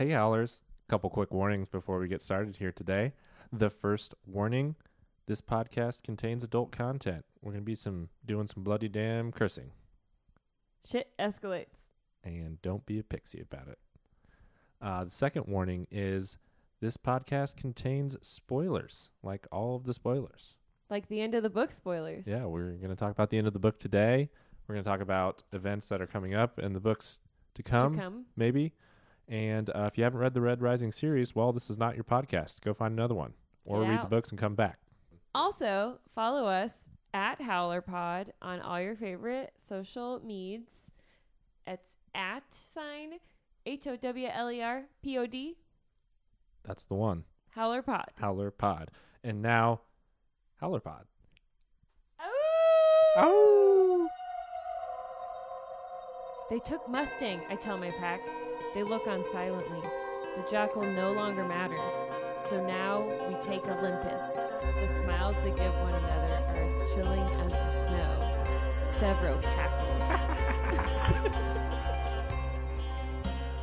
[0.00, 0.62] Hey, Howlers.
[0.88, 3.12] Couple quick warnings before we get started here today.
[3.52, 4.76] The first warning
[5.26, 7.26] this podcast contains adult content.
[7.42, 9.72] We're going to be some doing some bloody damn cursing.
[10.86, 11.90] Shit escalates.
[12.24, 13.78] And don't be a pixie about it.
[14.80, 16.38] Uh, the second warning is
[16.80, 20.54] this podcast contains spoilers, like all of the spoilers.
[20.88, 22.26] Like the end of the book spoilers.
[22.26, 24.30] Yeah, we're going to talk about the end of the book today.
[24.66, 27.20] We're going to talk about events that are coming up in the books
[27.56, 28.24] to come, To come.
[28.34, 28.72] maybe.
[29.30, 32.02] And uh, if you haven't read the Red Rising series, well, this is not your
[32.02, 32.60] podcast.
[32.62, 34.80] Go find another one or Get read the books and come back.
[35.32, 40.90] Also, follow us at HowlerPod on all your favorite social meds.
[41.64, 43.20] It's at sign
[43.64, 45.58] H O W L E R P O D
[46.64, 47.22] That's the one.
[47.50, 48.10] Howler Pod.
[48.16, 48.90] Howler Pod.
[49.22, 49.82] And now,
[50.56, 51.04] Howler Pod.
[52.20, 53.12] Oh!
[53.16, 54.08] Oh!
[56.50, 58.20] They took Mustang, I tell my pack.
[58.72, 59.82] They look on silently.
[60.36, 61.94] The jackal no longer matters.
[62.46, 64.26] So now we take Olympus.
[64.60, 68.36] The smiles they give one another are as chilling as the snow.
[68.86, 70.04] Sevro cackles.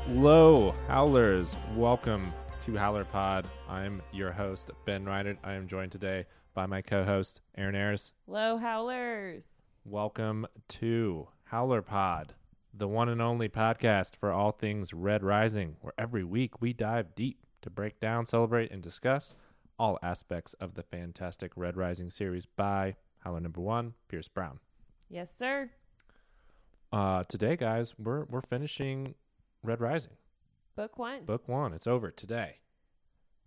[0.07, 1.55] Hello, Howlers.
[1.73, 3.47] Welcome to Howler Pod.
[3.69, 5.37] I'm your host, Ben Ryder.
[5.41, 8.11] I am joined today by my co host, Aaron Ayers.
[8.27, 9.47] Low howlers.
[9.85, 12.33] Welcome to Howler Pod,
[12.77, 17.15] the one and only podcast for all things Red Rising, where every week we dive
[17.15, 19.33] deep to break down, celebrate, and discuss
[19.79, 24.59] all aspects of the fantastic Red Rising series by Howler number one, Pierce Brown.
[25.09, 25.71] Yes, sir.
[26.91, 29.15] Uh, today, guys, we're we're finishing
[29.63, 30.13] Red Rising,
[30.75, 31.25] Book one.
[31.25, 31.73] book one.
[31.73, 32.57] It's over today.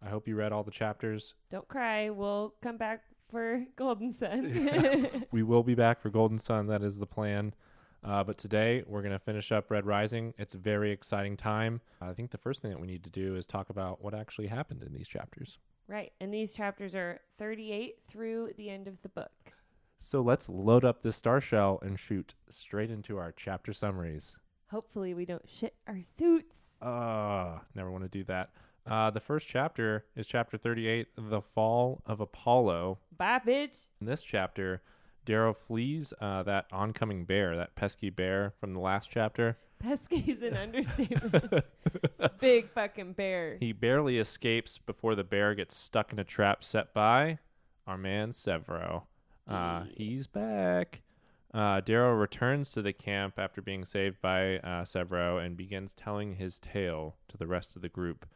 [0.04, 1.34] I hope you read all the chapters.
[1.50, 2.10] Don't cry.
[2.10, 5.24] We'll come back for Golden Sun.
[5.30, 6.66] We will be back for Golden Sun.
[6.66, 7.54] That is the plan.
[8.02, 10.32] Uh, but today we're going to finish up Red Rising.
[10.38, 11.80] It's a very exciting time.
[12.00, 14.46] I think the first thing that we need to do is talk about what actually
[14.46, 15.58] happened in these chapters.
[15.86, 16.12] right.
[16.20, 19.52] And these chapters are 38 through the end of the book.
[19.98, 24.38] So let's load up this star shell and shoot straight into our chapter summaries.
[24.70, 26.56] Hopefully, we don't shit our suits.
[26.80, 28.50] Uh, never want to do that.
[28.86, 32.98] Uh, the first chapter is chapter 38, The Fall of Apollo.
[33.14, 33.88] Bye, bitch.
[34.00, 34.80] In this chapter,
[35.24, 39.58] Darrow flees uh, that oncoming bear, that pesky bear from the last chapter.
[39.78, 41.64] Pesky is an understatement.
[42.02, 43.56] it's a big fucking bear.
[43.60, 47.38] He barely escapes before the bear gets stuck in a trap set by
[47.86, 49.04] our man Sevro.
[49.48, 51.02] Uh, he's back.
[51.52, 56.34] Uh, Darrow returns to the camp after being saved by uh, Sevro and begins telling
[56.34, 58.26] his tale to the rest of the group.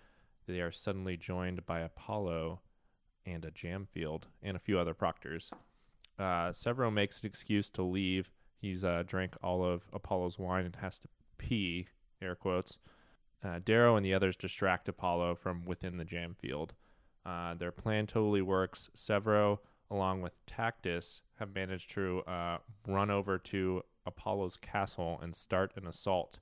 [0.46, 2.60] They are suddenly joined by Apollo
[3.24, 5.52] and a Jamfield and a few other proctors.
[6.18, 8.30] Uh, Sevro makes an excuse to leave.
[8.60, 11.08] He's uh, drank all of Apollo's wine and has to
[11.38, 11.88] pee,
[12.22, 12.78] air quotes.
[13.44, 16.74] Uh, Darrow and the others distract Apollo from within the jam field.
[17.26, 18.90] Uh, their plan totally works.
[18.94, 19.58] Sevro,
[19.90, 25.86] along with Tactus, have managed to uh, run over to Apollo's castle and start an
[25.86, 26.38] assault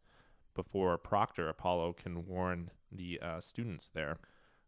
[0.55, 4.19] before Proctor Apollo can warn the uh, students there.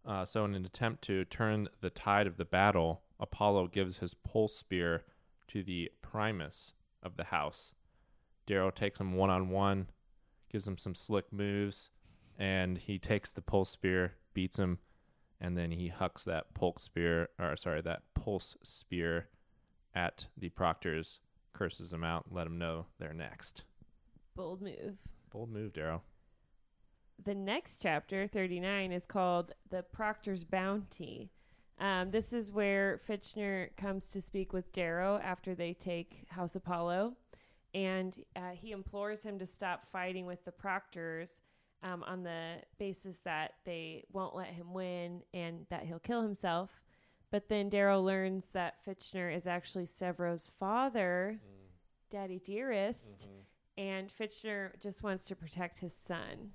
[0.07, 4.13] Uh, so, in an attempt to turn the tide of the battle, Apollo gives his
[4.13, 5.03] pulse spear
[5.49, 7.73] to the Primus of the house.
[8.47, 9.89] Darrow takes him one on one,
[10.53, 11.89] gives him some slick moves,
[12.39, 14.79] and he takes the pulse spear, beats him,
[15.41, 19.29] and then he hucks that pulse spear, or sorry, that pulse spear
[19.95, 21.21] at the proctors,
[21.55, 23.65] curses them out, let them know they're next.
[24.37, 24.99] Bold move.
[25.31, 26.03] Bold move, Darrow.
[27.25, 31.31] The next chapter, 39, is called The Proctor's Bounty.
[31.79, 37.17] Um, this is where Fitchner comes to speak with Darrow after they take House Apollo.
[37.75, 41.41] And uh, he implores him to stop fighting with the Proctors
[41.83, 46.81] um, on the basis that they won't let him win and that he'll kill himself.
[47.31, 51.41] But then Darrow learns that Fitchner is actually Sevro's father,
[52.09, 53.29] Daddy Dearest,
[53.77, 56.53] and Fitchner just wants to protect his son.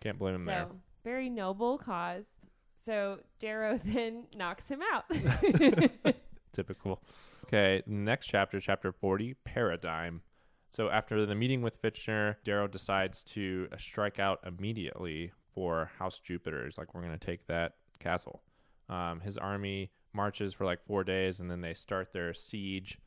[0.00, 0.66] Can't blame him so there.
[1.02, 2.38] very noble cause.
[2.82, 5.04] So Darrow then knocks him out.
[6.52, 7.00] Typical.
[7.46, 10.22] Okay, next chapter, chapter 40, Paradigm.
[10.68, 16.18] So after the meeting with Fitchner, Darrow decides to uh, strike out immediately for House
[16.18, 16.64] Jupiter.
[16.64, 18.42] He's like, we're going to take that castle.
[18.88, 22.98] Um, his army marches for like four days, and then they start their siege.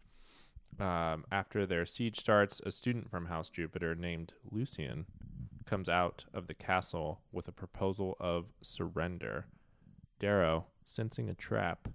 [0.79, 5.05] Um, after their siege starts, a student from House Jupiter named Lucian
[5.65, 9.47] comes out of the castle with a proposal of surrender.
[10.25, 11.87] Darrow, sensing a trap,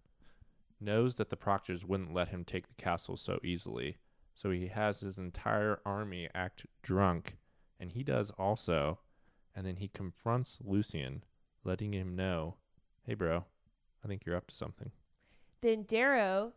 [0.80, 3.98] knows that the proctors wouldn't let him take the castle so easily,
[4.36, 7.38] so he has his entire army act drunk,
[7.80, 9.00] and he does also,
[9.52, 11.24] and then he confronts Lucian,
[11.64, 12.54] letting him know,
[13.02, 13.46] "Hey, bro,
[14.04, 14.92] I think you're up to something."
[15.60, 16.52] Then Darrow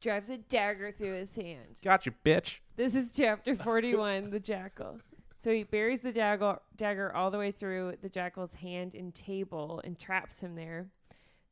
[0.00, 1.78] drives a dagger through his hand.
[1.84, 2.58] Gotcha, bitch.
[2.74, 4.98] This is chapter 41, the jackal.
[5.36, 9.80] So he buries the dagger, dagger all the way through the jackal's hand and table
[9.84, 10.90] and traps him there.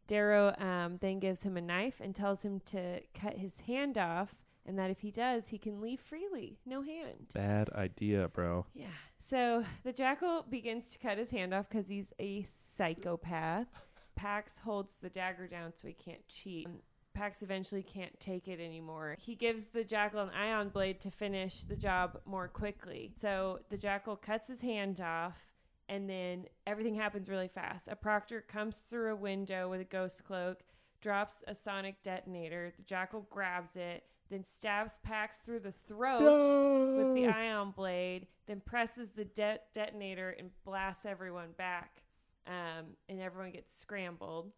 [0.06, 4.42] Darrow um, then gives him a knife and tells him to cut his hand off,
[4.66, 7.30] and that if he does, he can leave freely, no hand.
[7.34, 8.66] Bad idea, bro.
[8.74, 8.86] Yeah.
[9.18, 13.68] So the jackal begins to cut his hand off because he's a psychopath.
[14.16, 16.68] Pax holds the dagger down so he can't cheat.
[17.14, 19.16] Pax eventually can't take it anymore.
[19.20, 23.12] He gives the jackal an ion blade to finish the job more quickly.
[23.16, 25.53] So the jackal cuts his hand off,
[25.88, 27.88] and then everything happens really fast.
[27.88, 30.60] A proctor comes through a window with a ghost cloak,
[31.00, 32.72] drops a sonic detonator.
[32.76, 36.22] The jackal grabs it, then stabs Pax through the throat
[36.96, 42.02] with the ion blade, then presses the de- detonator and blasts everyone back,
[42.46, 44.52] um, and everyone gets scrambled.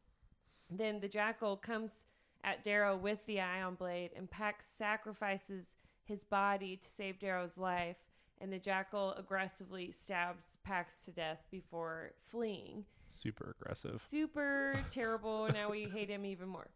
[0.71, 2.05] Then the jackal comes
[2.45, 5.75] at Darrow with the ion blade, and Pax sacrifices
[6.05, 7.97] his body to save Darrow's life,
[8.41, 12.85] and the jackal aggressively stabs Pax to death before fleeing.
[13.09, 14.03] Super aggressive.
[14.07, 15.49] Super terrible.
[15.53, 16.69] Now we hate him even more.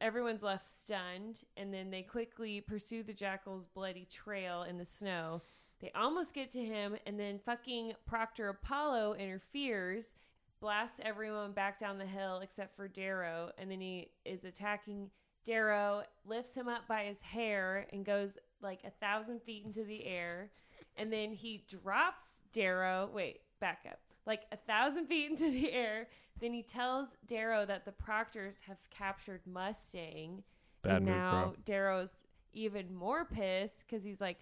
[0.00, 5.42] Everyone's left stunned, and then they quickly pursue the jackal's bloody trail in the snow.
[5.80, 10.14] They almost get to him, and then fucking Proctor Apollo interferes,
[10.60, 15.10] blasts everyone back down the hill except for Darrow, and then he is attacking
[15.44, 20.04] Darrow, lifts him up by his hair, and goes like a thousand feet into the
[20.04, 20.50] air.
[20.96, 23.10] And then he drops Darrow.
[23.12, 23.98] Wait, back up.
[24.26, 26.08] Like a thousand feet into the air.
[26.40, 30.42] Then he tells Darrow that the Proctors have captured Mustang.
[30.82, 31.54] Bad and move, now bro.
[31.64, 34.38] Darrow's even more pissed because he's like,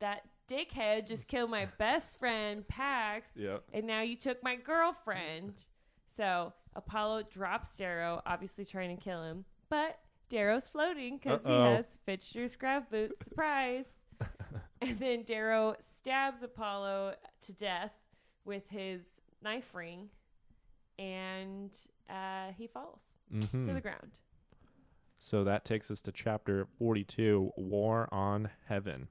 [0.00, 3.64] that dickhead just killed my best friend, Pax, Yep.
[3.72, 5.64] and now you took my girlfriend.
[6.06, 9.98] So Apollo drops Darrow, obviously trying to kill him, but
[10.30, 13.24] Darrow's floating because he has Fitchner's grav boots.
[13.24, 13.86] Surprise!
[14.82, 17.92] and then Darrow stabs Apollo to death
[18.44, 20.08] with his knife ring,
[20.98, 21.76] and
[22.08, 23.00] uh, he falls
[23.34, 23.62] Mm-hmm.
[23.64, 24.20] to the ground.
[25.18, 29.08] So that takes us to chapter 42 War on Heaven.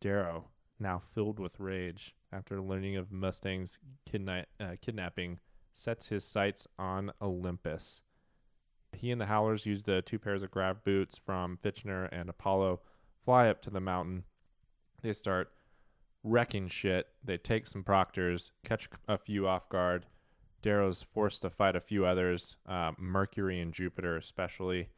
[0.00, 0.46] Darrow,
[0.80, 3.78] now filled with rage after learning of Mustang's
[4.10, 5.38] kidna- uh, kidnapping,
[5.74, 8.00] sets his sights on Olympus.
[8.94, 12.80] He and the Howlers use the two pairs of grav boots from Fitchner and Apollo,
[13.22, 14.24] fly up to the mountain.
[15.02, 15.52] They start
[16.24, 17.08] wrecking shit.
[17.22, 20.06] They take some proctors, catch a few off guard.
[20.62, 24.88] Darrow's forced to fight a few others, uh, Mercury and Jupiter especially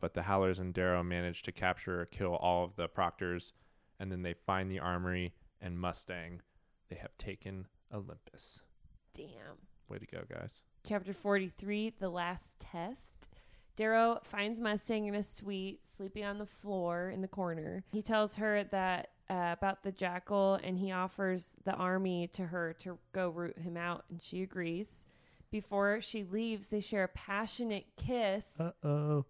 [0.00, 3.52] but the Howlers and Darrow manage to capture or kill all of the proctors,
[3.98, 6.40] and then they find the armory and Mustang.
[6.88, 8.60] They have taken Olympus.
[9.14, 9.58] Damn.
[9.88, 10.62] Way to go, guys.
[10.86, 13.28] Chapter 43 The Last Test.
[13.76, 17.84] Darrow finds Mustang in a suite, sleeping on the floor in the corner.
[17.90, 22.72] He tells her that uh, about the jackal and he offers the army to her
[22.80, 25.04] to go root him out, and she agrees.
[25.50, 28.58] Before she leaves, they share a passionate kiss.
[28.58, 29.24] Uh oh.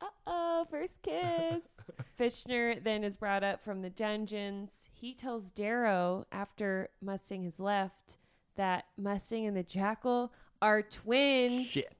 [0.00, 1.62] Uh oh, first kiss.
[2.18, 4.88] Fitchner then is brought up from the dungeons.
[4.92, 8.16] He tells Darrow after Mustang has left
[8.56, 10.32] that Mustang and the Jackal
[10.62, 11.66] are twins.
[11.66, 11.94] Shit.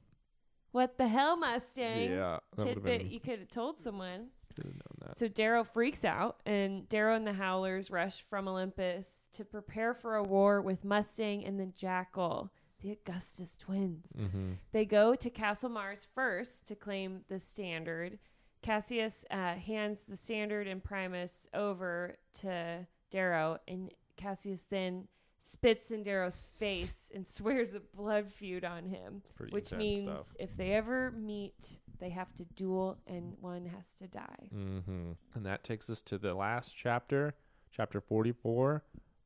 [0.73, 2.11] What the hell, Mustang?
[2.11, 3.11] Yeah, that would have Tidbit been.
[3.11, 4.29] you could have told someone.
[4.55, 5.17] Could have known that.
[5.17, 10.17] So Darrow freaks out, and Darrow and the Howlers rush from Olympus to prepare for
[10.17, 14.09] a war with Mustang and the Jackal, the Augustus twins.
[14.19, 14.53] Mm-hmm.
[14.73, 18.19] They go to Castle Mars first to claim the standard.
[18.63, 25.09] Cassius uh, hands the standard and Primus over to Darrow, and Cassius then
[25.39, 30.33] spits in Darrow's face and swears a blood feud on him, pretty which means stuff.
[30.39, 34.49] if they ever meet, they have to duel and one has to die.
[34.55, 35.13] Mm-hmm.
[35.35, 37.35] And that takes us to the last chapter,
[37.71, 38.85] chapter 44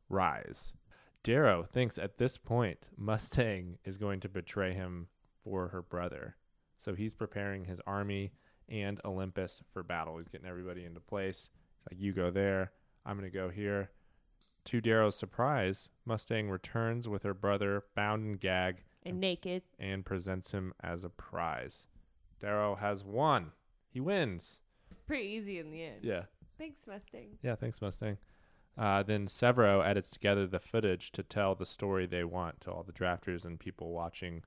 [0.09, 0.73] Rise.
[1.23, 5.09] Darrow thinks at this point Mustang is going to betray him
[5.45, 6.37] for her brother.
[6.79, 8.33] So he's preparing his army
[8.69, 10.17] and Olympus for battle.
[10.17, 11.51] He's getting everybody into place.
[11.79, 12.73] He's like, you go there,
[13.05, 13.91] I'm going to go here.
[14.67, 19.63] To Darrow's surprise, Mustang returns with her brother bound and gagged And naked.
[19.79, 21.87] and presents him as a prize.
[22.41, 23.53] Darrow has won.
[23.91, 24.61] He wins.
[25.07, 26.01] Pretty easy in the end.
[26.03, 26.25] Yeah.
[26.59, 27.39] Thanks, Mustang.
[27.43, 28.19] Yeah, thanks, Mustang.
[28.79, 32.83] Uh, then Sevro edits together the footage to tell the story they want to all
[32.83, 34.43] the drafters and people watching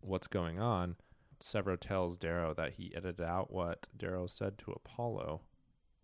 [0.00, 0.96] what's going on.
[1.40, 5.42] Sevro tells Darrow that he edited out what Darrow said to Apollo,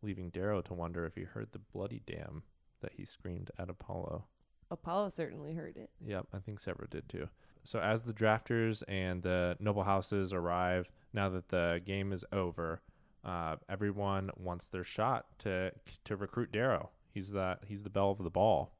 [0.02, 2.42] leaving Darrow to wonder if he heard the bloody damn
[2.80, 4.26] that he screamed at Apollo.
[4.71, 5.90] Apollo certainly heard it.
[6.04, 7.28] Yep, I think Sevro did too.
[7.66, 12.80] So as the drafters and the noble houses arrive, now that the game is over,
[13.25, 15.73] uh, everyone wants their shot to
[16.04, 16.90] to recruit Darrow.
[17.12, 18.76] He's the he's the belle of the ball,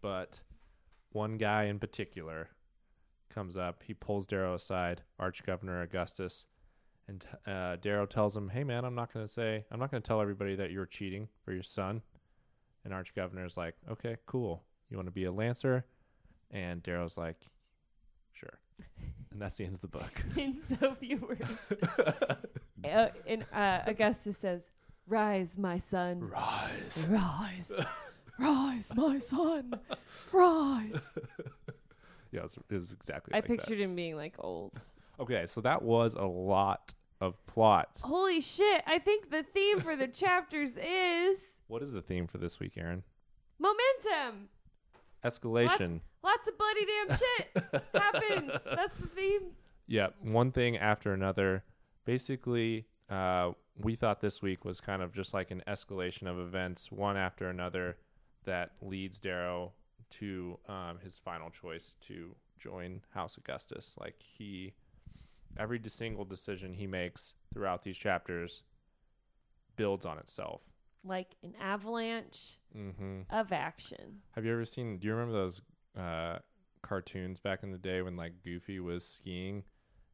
[0.00, 0.40] but
[1.10, 2.50] one guy in particular
[3.30, 3.82] comes up.
[3.82, 6.46] He pulls Darrow aside, Arch Governor Augustus,
[7.08, 10.02] and uh, Darrow tells him, "Hey man, I'm not going to say I'm not going
[10.02, 12.02] to tell everybody that you're cheating for your son."
[12.84, 14.62] And Arch Governor's like, "Okay, cool.
[14.88, 15.84] You want to be a lancer?"
[16.52, 17.46] And Darrow's like,
[18.32, 18.58] "Sure."
[19.32, 20.24] And that's the end of the book.
[20.36, 21.48] In so few words.
[22.84, 24.70] uh, and uh, Augustus says,
[25.06, 26.20] "Rise, my son.
[26.30, 27.08] Rise.
[27.10, 27.72] Rise,
[28.38, 29.74] rise, my son.
[30.32, 31.18] Rise."
[32.32, 34.72] Yeah, it was, it was exactly I like pictured him being like old.
[35.18, 37.88] Okay, so that was a lot of plot.
[38.02, 38.82] Holy shit!
[38.86, 42.72] I think the theme for the chapters is What is the theme for this week,
[42.76, 43.02] Aaron?
[43.60, 44.48] momentum.
[45.24, 45.68] Escalation.
[45.68, 48.52] Lots of bloody damn shit happens.
[48.64, 49.42] That's the theme.
[49.86, 51.64] Yeah, one thing after another.
[52.04, 56.90] Basically, uh, we thought this week was kind of just like an escalation of events,
[56.92, 57.96] one after another,
[58.44, 59.72] that leads Darrow
[60.18, 63.94] to um, his final choice to join House Augustus.
[63.98, 64.74] Like he,
[65.58, 68.62] every de- single decision he makes throughout these chapters
[69.76, 70.62] builds on itself.
[71.04, 73.22] Like an avalanche Mm-hmm.
[73.30, 74.20] of action.
[74.36, 74.98] Have you ever seen?
[74.98, 75.60] Do you remember those
[75.98, 76.38] uh,
[76.82, 79.64] cartoons back in the day when like Goofy was skiing,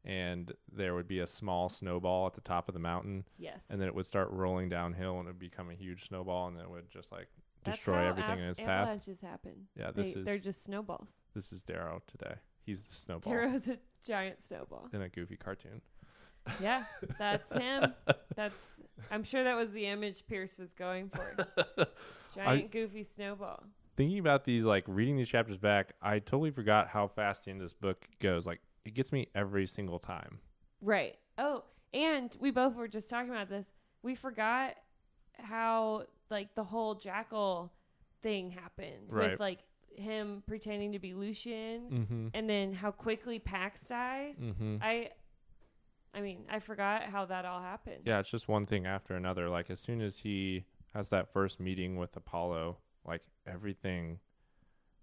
[0.05, 3.63] and there would be a small snowball at the top of the mountain, Yes.
[3.71, 6.57] and then it would start rolling downhill, and it would become a huge snowball, and
[6.57, 7.29] then it would just like
[7.65, 8.69] That's destroy how everything av- in its path.
[8.69, 9.69] Avalanches happen.
[9.79, 11.11] Yeah, They, this is they're just snowballs.
[11.35, 12.35] this is Darrow today.
[12.65, 14.89] He's the snowball Darrow's a giant snowball.
[14.93, 15.81] in a Goofy cartoon.
[16.61, 16.85] Yeah,
[17.19, 17.93] that's him.
[18.37, 18.81] That's.
[19.11, 21.47] I'm sure that was the image Pierce was going for.
[22.35, 23.65] Giant goofy snowball.
[23.97, 27.61] Thinking about these, like reading these chapters back, I totally forgot how fast the end
[27.61, 28.47] of this book goes.
[28.47, 30.41] Like it gets me every single time.
[30.83, 31.17] Right.
[31.39, 33.73] Oh, and we both were just talking about this.
[34.03, 34.75] We forgot
[35.39, 37.73] how like the whole jackal
[38.23, 39.33] thing happened Right.
[39.33, 39.61] with like
[39.95, 42.29] him pretending to be Lucian Mm-hmm.
[42.35, 44.39] and then how quickly Pax dies.
[44.41, 44.77] Mm-hmm.
[44.83, 45.11] I
[46.15, 48.03] I mean, I forgot how that all happened.
[48.07, 49.49] Yeah, it's just one thing after another.
[49.49, 54.19] Like as soon as he has that first meeting with Apollo, like everything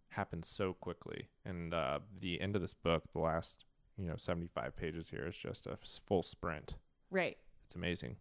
[0.09, 1.29] happens so quickly.
[1.45, 3.65] And uh, the end of this book, the last
[3.97, 6.75] you know seventy five pages here, is just a full sprint.
[7.09, 7.37] Right.
[7.65, 8.17] It's amazing.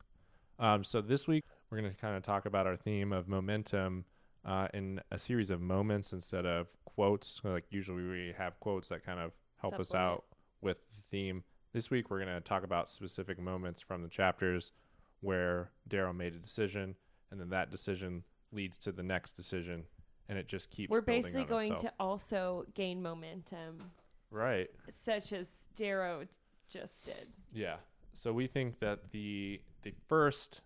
[0.59, 4.05] Um, so this week we're going to kind of talk about our theme of momentum
[4.45, 7.41] uh, in a series of moments instead of quotes.
[7.43, 10.25] Like usually we have quotes that kind of help us out
[10.61, 11.45] with the theme.
[11.73, 14.73] This week we're going to talk about specific moments from the chapters
[15.21, 16.97] where Darrow made a decision,
[17.31, 19.85] and then that decision leads to the next decision,
[20.29, 20.91] and it just keeps.
[20.91, 21.95] We're basically going itself.
[21.95, 23.83] to also gain momentum,
[24.31, 24.71] right.
[24.91, 26.25] such as Darrow
[26.69, 27.29] just did.
[27.53, 27.77] Yeah.
[28.15, 30.63] So we think that the the first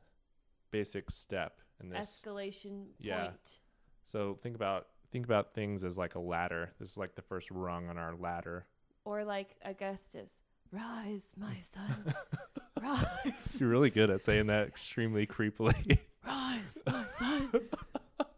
[0.71, 3.25] basic step in this Escalation Yeah.
[3.28, 3.61] point.
[4.05, 6.73] So think about think about things as like a ladder.
[6.78, 8.66] This is like the first rung on our ladder.
[9.05, 10.40] Or like Augustus,
[10.73, 12.14] rise, my son,
[12.83, 15.99] rise, You're really good at saying that extremely creepily.
[16.26, 17.50] rise, my son,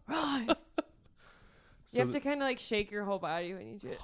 [0.09, 0.47] rise.
[1.87, 4.00] so you have to kind of like shake your whole body when you do it.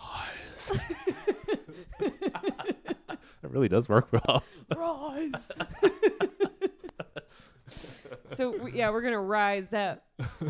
[2.00, 4.42] it really does work well.
[4.74, 5.52] Rise.
[8.32, 10.04] so we, yeah, we're gonna rise up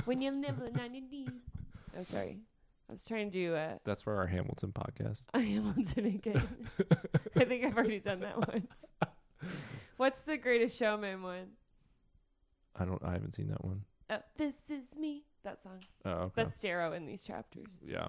[0.05, 1.31] when you live on your knees.
[1.97, 2.39] I'm sorry,
[2.89, 3.79] I was trying to do a.
[3.85, 5.27] That's for our Hamilton podcast.
[5.35, 6.49] a Hamilton again.
[7.37, 8.87] I think I've already done that once.
[9.97, 11.47] What's the Greatest Showman one?
[12.79, 13.03] I don't.
[13.05, 13.83] I haven't seen that one.
[14.11, 15.25] Oh, this is me.
[15.45, 15.81] That song.
[16.05, 16.33] Oh, okay.
[16.37, 17.83] That's Darrow in these chapters.
[17.87, 18.09] yeah.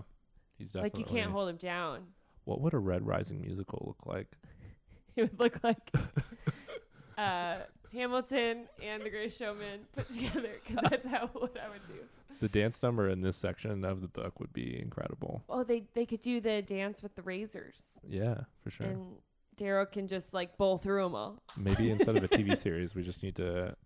[0.57, 2.01] He's definitely like you can't hold him down.
[2.45, 4.27] What would a Red Rising musical look like?
[5.17, 5.91] It would look like
[7.17, 7.57] uh,
[7.93, 12.01] Hamilton and The Greatest Showman put together because that's how what I would do.
[12.41, 15.43] The dance number in this section of the book would be incredible.
[15.47, 18.87] Oh, they they could do the dance with the razors, Yeah, for sure.
[18.87, 19.15] and
[19.55, 21.39] Darrow can just like bowl through them all.
[21.55, 23.77] Maybe instead of a TV series, we just need to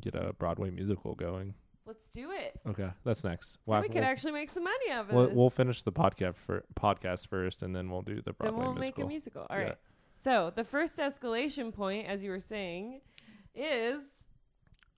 [0.00, 1.54] get a Broadway musical going.
[1.84, 2.60] Let's do it.
[2.66, 3.58] Okay, that's next.
[3.66, 5.14] We'll, we could actually make some money out of it.
[5.14, 5.34] we'll, this.
[5.34, 8.74] we'll finish the podcast for podcast first, and then we'll do the then Broadway we'll
[8.74, 8.80] musical.
[8.80, 9.46] make a musical.
[9.50, 9.66] All right.
[9.68, 9.74] Yeah.
[10.14, 13.00] So the first escalation point, as you were saying,
[13.54, 14.02] is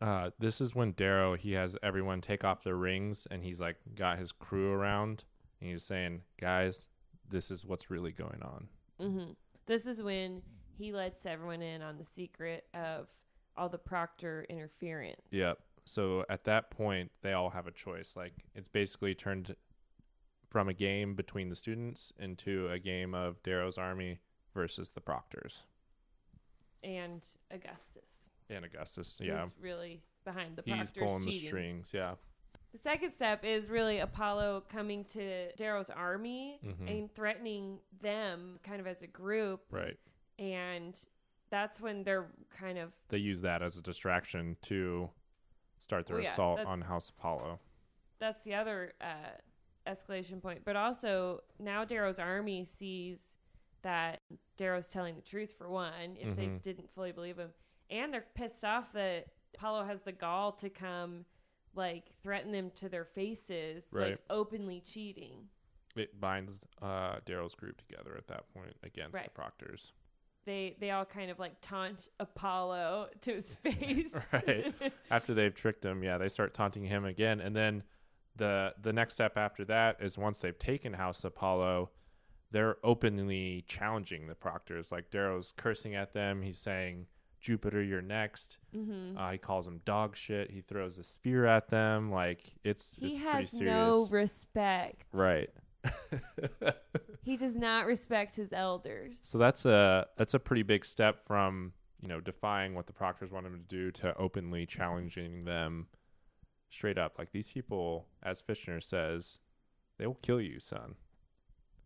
[0.01, 3.77] Uh, this is when Darrow he has everyone take off their rings, and he's like
[3.95, 5.25] got his crew around,
[5.61, 6.87] and he's saying, "Guys,
[7.29, 8.69] this is what's really going on."
[9.01, 9.33] hmm
[9.67, 10.43] this is when
[10.77, 13.09] he lets everyone in on the secret of
[13.57, 15.21] all the proctor interference.
[15.31, 15.59] Yep.
[15.85, 18.17] So at that point, they all have a choice.
[18.17, 19.55] Like it's basically turned
[20.51, 24.19] from a game between the students into a game of Darrow's army
[24.55, 25.65] versus the proctors
[26.83, 28.31] And Augustus.
[28.49, 29.19] and Augustus.
[29.21, 31.91] Yeah, Is really behind the he's proctors pulling the strings.
[31.95, 32.15] Yeah,
[32.73, 36.89] The second step is really Apollo coming to Darrow's army Mhm.
[36.91, 39.63] and threatening them kind of as a group.
[39.71, 39.99] right.
[40.39, 40.99] And
[41.55, 45.09] that's when they're kind of, They use that as a distraction to
[45.79, 47.61] start their Well, yeah, assault on House Apollo.
[48.19, 49.39] that's the other uh,
[49.87, 50.63] escalation point.
[50.65, 53.37] But also, now Darrow's army sees
[53.83, 54.23] that
[54.57, 56.63] Darrow's telling the truth for one, if they Mhm.
[56.63, 57.53] didn't fully believe him.
[57.91, 61.25] And they're pissed off that Apollo has the gall to come,
[61.75, 64.11] like, threaten them to their faces, Right.
[64.13, 65.51] like, openly cheating.
[65.95, 69.93] It binds uh, Darrow's group together at that point against the proctors.
[70.45, 74.15] They they all kind of like taunt Apollo to his face.
[74.33, 74.73] Right.
[75.11, 77.83] After they've tricked him, yeah, they start taunting him again, and then
[78.37, 81.91] the the next step after that is once they've taken House Apollo,
[82.51, 84.91] they're openly challenging the proctors.
[84.93, 86.43] Like Darrow's cursing at them.
[86.43, 87.07] He's saying,
[87.41, 90.51] "Jupiter, you're next." hmm Uh, he calls them dog shit.
[90.51, 92.11] He throws a spear at them.
[92.11, 93.73] Like it's he it's pretty has serious.
[93.75, 95.05] no respect.
[95.13, 95.51] right.
[97.23, 99.19] He does not respect his elders.
[99.23, 101.73] So that's a that's a pretty big step from
[102.03, 105.87] you know defying what the proctors want him to do to openly challenging them
[106.69, 107.19] straight up.
[107.19, 109.39] Like these people, as Fitchner says,
[109.99, 110.97] they will kill you, son.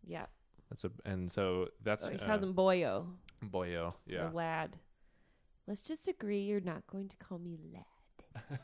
[0.05, 0.25] yeah.
[0.69, 3.05] That's a and so that's Oh, he uh, him Boyo.
[3.43, 3.93] boyo.
[4.05, 4.27] Yeah.
[4.27, 4.77] Or lad.
[5.67, 8.59] Let's just agree you're not going to call me lad.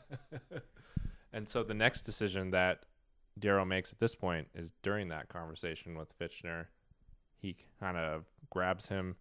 [1.32, 2.84] and so the next decision that
[3.38, 6.66] Darrow makes at this point is during that conversation with Fitchner,
[7.38, 9.16] he kind of grabs him,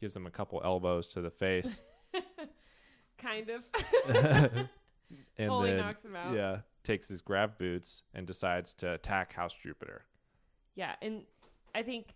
[0.00, 1.80] gives him a couple elbows to the face,
[3.18, 3.64] kind of.
[4.08, 4.68] and
[5.36, 6.34] Fully then knocks him out.
[6.34, 10.04] yeah, takes his grav boots and decides to attack House Jupiter.
[10.74, 11.24] Yeah, and
[11.74, 12.14] I think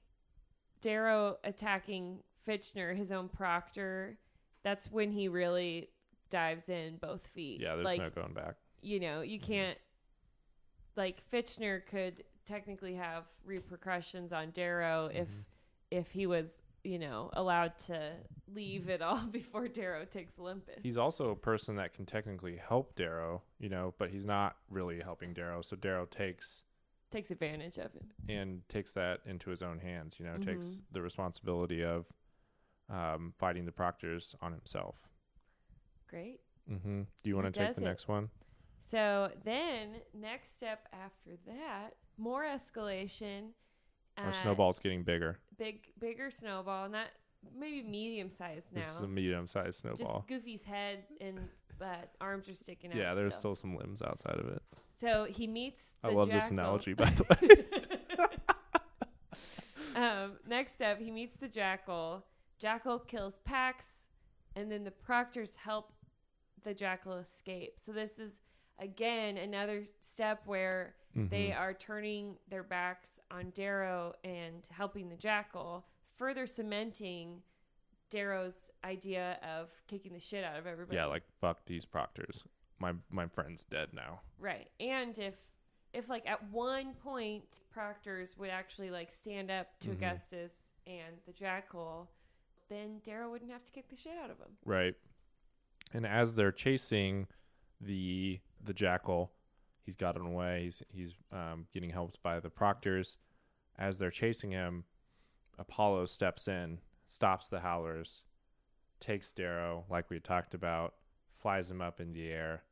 [0.80, 4.16] Darrow attacking Fitchner, his own proctor,
[4.62, 5.90] that's when he really
[6.30, 7.60] dives in both feet.
[7.60, 8.54] Yeah, there's like, no going back.
[8.80, 9.76] you know, you can't
[10.96, 15.44] like Fitchner could technically have repercussions on Darrow if Mhm.
[15.90, 18.16] if he was, you know, allowed to
[18.48, 20.80] leave it all before Darrow takes Olympus.
[20.82, 25.00] He's also a person that can technically help Darrow, you know, but he's not really
[25.00, 25.62] helping Darrow.
[25.62, 26.62] So Darrow takes
[27.10, 28.04] takes advantage of it.
[28.28, 30.18] and takes that into his own hands.
[30.18, 30.44] You know, Mhm.
[30.44, 32.12] takes the responsibility of
[32.88, 35.08] um, fighting the proctors on himself.
[36.08, 36.40] Great.
[36.70, 37.02] Mm-hmm.
[37.02, 37.84] Do you want to take the it.
[37.84, 38.30] next one?
[38.80, 43.50] So then, next step after that, more escalation.
[44.16, 45.38] Our uh, snowball's getting bigger.
[45.58, 47.10] Big, bigger snowball, and that
[47.54, 48.80] maybe medium sized now.
[48.80, 50.18] This is a medium-sized snowball.
[50.18, 51.38] Just Goofy's head and
[51.80, 51.86] uh,
[52.20, 52.96] arms are sticking out.
[52.96, 53.54] Yeah, there's still.
[53.54, 54.62] still some limbs outside of it.
[54.92, 55.94] So he meets.
[56.02, 57.24] The I love this analogy, by the
[59.96, 60.02] way.
[60.02, 62.24] um, next up, he meets the jackal.
[62.58, 64.06] Jackal kills Pax,
[64.54, 65.92] and then the proctors help
[66.62, 67.74] the jackal escape.
[67.76, 68.40] So this is
[68.78, 71.58] again another step where they Mhm.
[71.58, 77.42] are turning their backs on Darrow and helping the jackal, further cementing
[78.10, 80.96] Darrow's idea of kicking the shit out of everybody.
[80.96, 82.46] Yeah, like fuck these proctors.
[82.78, 84.20] My my friend's dead now.
[84.38, 84.70] Right.
[84.78, 85.34] And if
[85.92, 89.92] if like at one point proctors would actually like stand up to Mhm.
[89.94, 92.10] Augustus and the jackal,
[92.68, 94.58] then Darrow wouldn't have to kick the shit out of him.
[94.64, 94.94] Right.
[95.94, 97.26] And as they're chasing
[97.80, 99.32] the the jackal,
[99.84, 100.64] he's gotten away.
[100.64, 103.18] He's he's um, getting helped by the proctors.
[103.78, 104.84] As they're chasing him,
[105.58, 108.22] Apollo steps in, stops the howlers,
[109.00, 110.94] takes Darrow, like we had talked about,
[111.30, 112.62] flies him up in the air,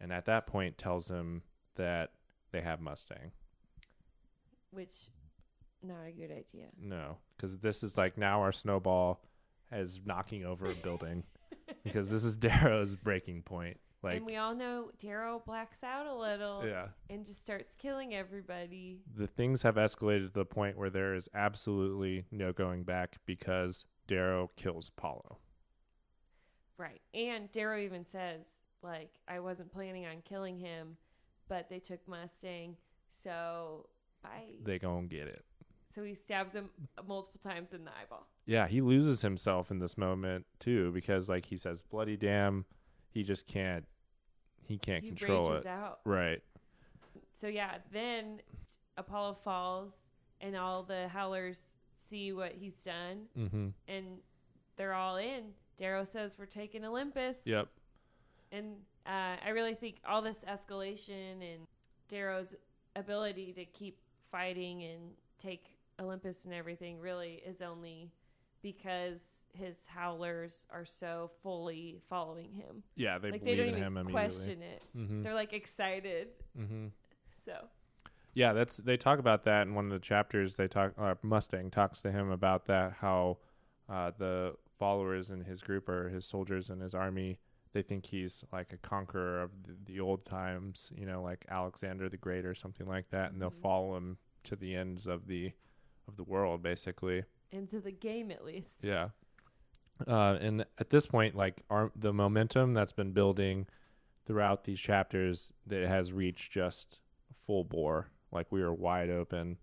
[0.00, 1.42] and at that point tells him
[1.76, 2.10] that
[2.50, 3.32] they have Mustang.
[4.70, 5.10] Which
[5.82, 6.66] not a good idea.
[6.80, 9.20] No, because this is like now our snowball
[9.70, 11.24] is knocking over a building
[11.84, 13.78] because this is Darrow's breaking point.
[14.04, 18.14] Like, and we all know Darrow blacks out a little yeah, and just starts killing
[18.14, 19.00] everybody.
[19.16, 23.84] the things have escalated to the point where there is absolutely no going back because
[24.06, 25.38] Darrow kills Apollo.
[26.76, 27.00] Right.
[27.12, 30.96] And Darrow even says, like, I wasn't planning on killing him,
[31.48, 32.76] but they took Mustang,
[33.08, 33.88] so
[34.22, 34.56] bye.
[34.62, 35.44] They gonna get it.
[35.94, 36.70] so he stabs him
[37.06, 38.26] multiple times in the eyeball.
[38.46, 42.64] Yeah, he loses himself in this moment too because, like, he says "bloody damn,"
[43.08, 43.86] he just can't.
[44.66, 45.66] He can't he control it.
[45.66, 46.00] out.
[46.04, 46.42] Right.
[47.34, 48.40] So yeah, then
[48.96, 49.96] Apollo falls,
[50.40, 53.68] and all the howlers see what he's done, Mm-hmm.
[53.88, 54.06] and
[54.76, 55.52] they're all in.
[55.78, 57.68] Darrow says, "We're taking Olympus." Yep.
[58.52, 61.66] And uh, I really think all this escalation and
[62.08, 62.54] Darrow's
[62.96, 65.00] ability to keep fighting and
[65.38, 65.64] take
[66.00, 68.10] Olympus and everything really is only
[68.64, 72.82] because his howlers are so fully following him.
[72.96, 74.12] Yeah, they like they believe don't in him even immediately.
[74.12, 74.84] question it.
[74.96, 75.22] Mm-hmm.
[75.22, 76.28] They're like excited.
[76.58, 76.86] Mm-hmm.
[77.44, 77.68] So
[78.32, 80.56] Yeah, that's they talk about that in one of the chapters.
[80.56, 83.38] They talk uh, Mustang talks to him about that how
[83.88, 87.38] uh, the followers in his group or his soldiers in his army
[87.74, 92.08] they think he's like a conqueror of the, the old times, you know, like Alexander
[92.08, 93.60] the Great or something like that, and they'll Mhm.
[93.62, 95.52] follow him to the ends of the
[96.06, 97.24] of the world, basically.
[97.54, 98.70] Into the game at least.
[98.82, 99.08] Yeah.
[100.06, 103.66] Uh, and at this point, like our the momentum that's been building
[104.26, 107.00] throughout these chapters, that has reached just
[107.46, 108.08] full bore.
[108.32, 109.58] Like we are wide open,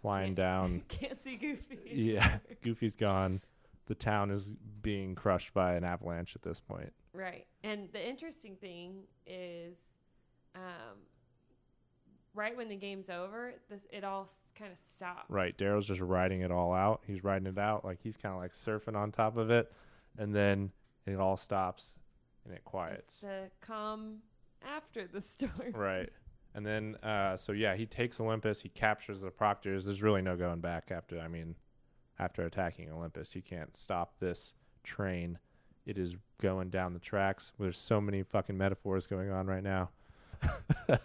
[0.00, 0.82] flying Can't- down.
[0.88, 1.78] Can't see Goofy.
[1.84, 3.40] yeah, Goofy's gone.
[3.86, 6.92] The town is being crushed by an avalanche at this point.
[7.12, 7.46] Right.
[7.62, 9.76] And the interesting thing is,
[10.54, 10.98] um,
[12.34, 15.28] right when the game's over, the, it all kind of stops.
[15.28, 17.02] Right, Darrow's just riding it all out.
[17.06, 19.72] He's riding it out like he's kind of like surfing on top of it,
[20.18, 20.70] and then
[21.06, 21.92] it all stops
[22.44, 23.14] and it quiets.
[23.14, 24.18] It's the calm
[24.62, 25.72] after the storm.
[25.72, 26.10] Right.
[26.54, 28.60] And then, uh, so yeah, he takes Olympus.
[28.60, 29.86] He captures the Proctors.
[29.86, 31.18] There's really no going back after.
[31.18, 31.54] I mean,
[32.18, 35.38] after attacking Olympus, you can't stop this train.
[35.86, 37.52] It is going down the tracks.
[37.58, 39.90] There's so many fucking metaphors going on right now.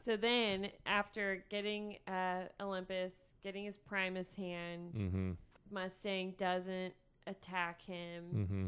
[0.00, 5.30] So then, after getting uh, Olympus, getting his Primus hand, Mm-hmm.
[5.70, 6.94] Mustang doesn't
[7.26, 8.24] attack him.
[8.34, 8.66] Mm-hmm.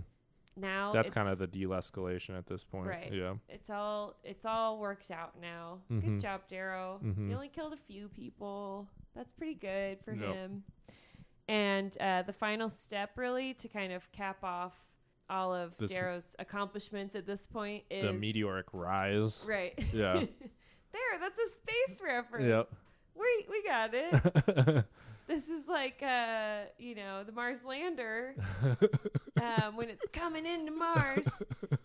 [0.55, 2.87] Now That's kind of the de-escalation at this point.
[2.87, 3.11] Right.
[3.12, 3.35] Yeah.
[3.49, 5.79] It's all it's all worked out now.
[5.90, 6.03] Mhm.
[6.05, 7.01] Good job, Darrow.
[7.03, 7.29] Mhm.
[7.29, 8.87] He only killed a few people.
[9.16, 10.35] That's pretty good for Yep.
[10.35, 10.62] him.
[11.49, 14.77] And uh, the final step, really, to kind of cap off
[15.31, 19.45] all of This- Darrow's accomplishments at this point is The meteoric rise.
[19.49, 19.73] Right.
[19.92, 20.27] Yeah.
[20.92, 22.46] there, that's a space reference.
[22.46, 22.68] Yep.
[23.14, 24.85] We we got it.
[25.26, 28.35] this is like uh, you know, the Mars lander
[29.40, 31.28] um, when it's coming into Mars,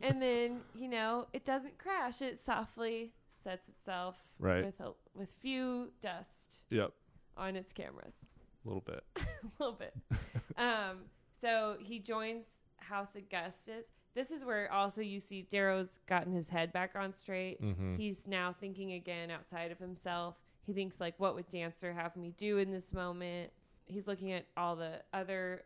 [0.02, 4.65] and then you know it doesn't crash; it softly sets itself Right.
[4.65, 6.91] with a, with few dust yep.
[7.36, 8.26] on its cameras,
[8.65, 9.04] A little bit.
[9.17, 9.93] a little bit.
[10.58, 11.06] um,
[11.39, 12.46] so he joins
[12.78, 13.88] House Augustus.
[14.18, 17.62] This is where also you see Darrow's gotten his head back on straight.
[17.62, 17.98] Mm-hmm.
[17.98, 20.40] He's now thinking again outside of himself.
[20.66, 23.52] He thinks like, what would Dancer have me do in this moment?
[23.86, 25.66] He's looking at all the other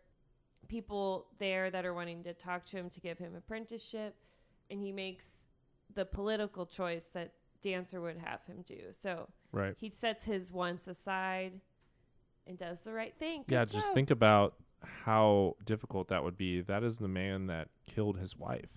[0.67, 4.15] people there that are wanting to talk to him to give him apprenticeship,
[4.69, 5.47] and he makes
[5.93, 8.91] the political choice that Dancer would have him do.
[8.91, 9.75] So Right.
[9.79, 11.61] he sets his wants aside
[12.45, 13.45] and does the right thing.
[13.47, 16.61] Yeah, Good just think about how difficult that would be.
[16.61, 18.71] That is the man that killed his wife.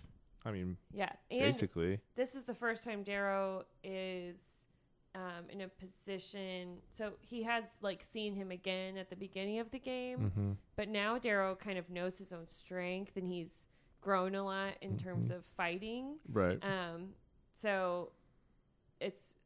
[0.44, 2.00] I mean, Yeah, and basically.
[2.16, 4.66] this is the first time Darrow is
[5.14, 6.78] um, in a position.
[6.90, 10.52] So he has like seen him again at the beginning of the game, Mm-hmm.
[10.76, 13.66] but now Darrow kind of knows his own strength and he's
[14.00, 15.36] grown a lot in terms Mhm.
[15.36, 16.18] of fighting.
[16.30, 16.58] Right.
[16.62, 17.14] Um,
[17.56, 18.10] so
[19.00, 19.36] it's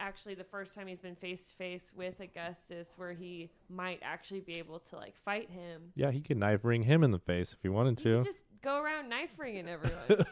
[0.00, 4.40] actually the first time he's been face to face with Augustus where he might actually
[4.40, 5.92] be able to like fight him.
[5.94, 8.16] yeah, he could knife ring him in the face if he wanted He to.
[8.18, 10.24] could just go around knife ringing everyone.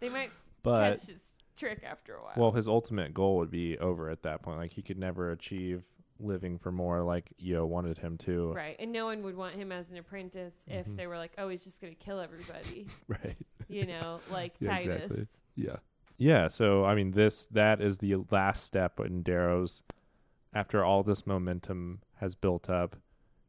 [0.00, 0.30] they might
[0.62, 2.32] but catch his trick after a while.
[2.36, 4.58] well, his ultimate goal would be over at that point.
[4.58, 5.84] Like he could never achieve
[6.20, 8.52] living for more like Eo wanted him to.
[8.52, 8.76] Right.
[8.78, 10.96] And no one would want him as an apprentice if Mhm.
[10.96, 13.36] they were like, oh, he's just going to kill everybody, Right.
[13.68, 15.04] you know, like Yeah, Titus.
[15.10, 15.26] exactly.
[15.56, 15.76] Yeah.
[16.16, 19.82] Yeah, so I mean this that is the last step in Darrow's
[20.54, 22.96] after all this momentum has built up,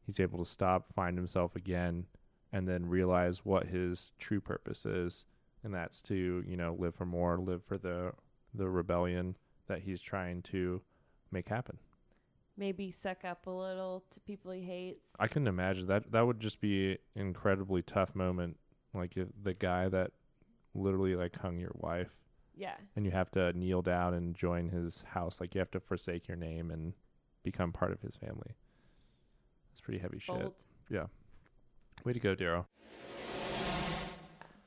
[0.05, 2.07] he's able to stop, find himself again,
[2.51, 5.25] and then realize what his true purpose is.
[5.63, 8.13] And that's to, you know, live for more, live for the
[8.53, 9.35] the rebellion
[9.67, 10.81] that he's trying to
[11.31, 11.77] make happen.
[12.57, 15.09] Maybe suck up a little to people he hates.
[15.19, 18.57] I can imagine that that would just be an incredibly tough moment.
[18.93, 20.11] Like if the guy that
[20.73, 22.21] literally like hung your wife
[22.57, 22.75] yeah.
[22.95, 25.39] and you have to kneel down and join his house.
[25.39, 26.93] Like you have to forsake your name and
[27.43, 28.55] become part of his family.
[29.71, 30.39] It's pretty heavy shit.
[30.39, 30.53] Bold.
[32.03, 32.67] Way to go, Darrow.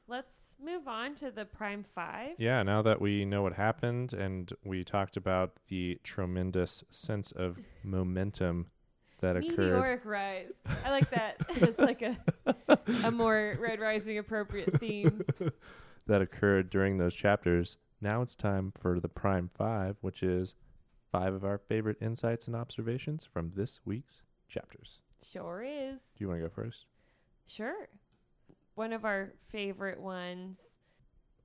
[0.09, 2.31] Let's move on to the Prime Five.
[2.39, 7.61] Yeah, now that we know what happened and we talked about the tremendous sense of
[7.85, 8.67] momentum
[9.21, 9.59] that occurred.
[9.59, 10.55] Meteoric rise.
[10.85, 11.37] I like that.
[11.49, 12.17] it's like a
[13.05, 15.23] a more Red Rising appropriate theme.
[16.09, 17.77] that occurred during those chapters.
[18.01, 20.55] Now it's time for the Prime Five, which is
[21.13, 24.99] five of our favorite insights and observations from this week's chapters.
[25.23, 26.03] Sure is.
[26.17, 26.87] Do you want to go first?
[27.47, 27.89] Sure.
[28.75, 30.63] One of our favorite ones,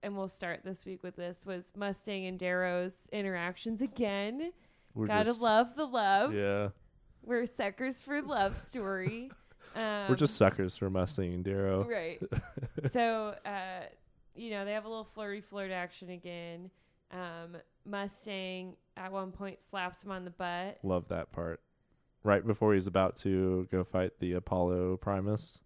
[0.01, 4.51] and we'll start this week with this, was Mustang and Darrow's interactions again.
[4.93, 6.33] We're Gotta just, love the love.
[6.33, 6.69] Yeah.
[7.23, 9.31] We're suckers for love story.
[9.75, 11.83] Um, We're just suckers for Mustang and Darrow.
[11.85, 12.21] right.
[12.91, 13.85] so, uh,
[14.35, 16.69] you know, they have a little flirty flirt action again.
[17.11, 20.79] Um, Mustang at one point slaps him on the butt.
[20.83, 21.61] Love that part.
[22.23, 25.59] Right before he's about to go fight the Apollo Primus.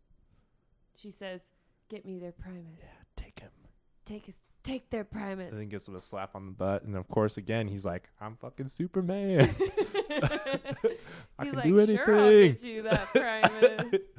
[0.95, 1.51] She says,
[1.89, 2.79] "Get me their Primus.
[2.79, 3.51] Yeah, take him.
[4.05, 6.83] Take his take their Primus." And then gives him a slap on the butt.
[6.83, 9.41] And of course, again, he's like, I'm fucking Superman.
[11.39, 11.97] I He's can like, do anything.
[12.03, 14.01] "Sure, I'll get you that Primus."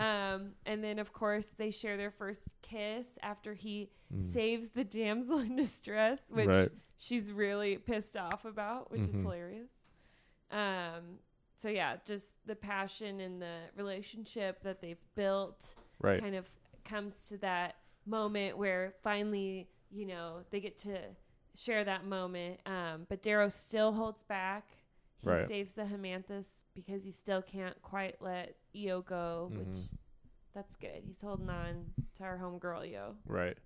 [0.00, 4.20] um, and then of course they share their first kiss after he Mm.
[4.20, 6.68] saves the damsel in distress, which Right.
[6.96, 9.22] she's really pissed off about, which is Mhm.
[9.22, 9.88] hilarious.
[10.50, 11.20] Um,
[11.56, 16.20] so yeah, just the passion and the relationship that they've built Right.
[16.20, 16.48] kind of
[16.84, 21.14] comes to that moment where finally, you know, they get to
[21.54, 22.60] share that moment.
[22.66, 24.76] Um, but Darrow still holds back.
[25.22, 25.46] He Right.
[25.46, 29.94] saves the haemanthus because he still can't quite let Eo go, which Mhm.
[30.54, 31.02] that's good.
[31.06, 33.16] He's holding on to our homegirl Eo.
[33.26, 33.56] Right.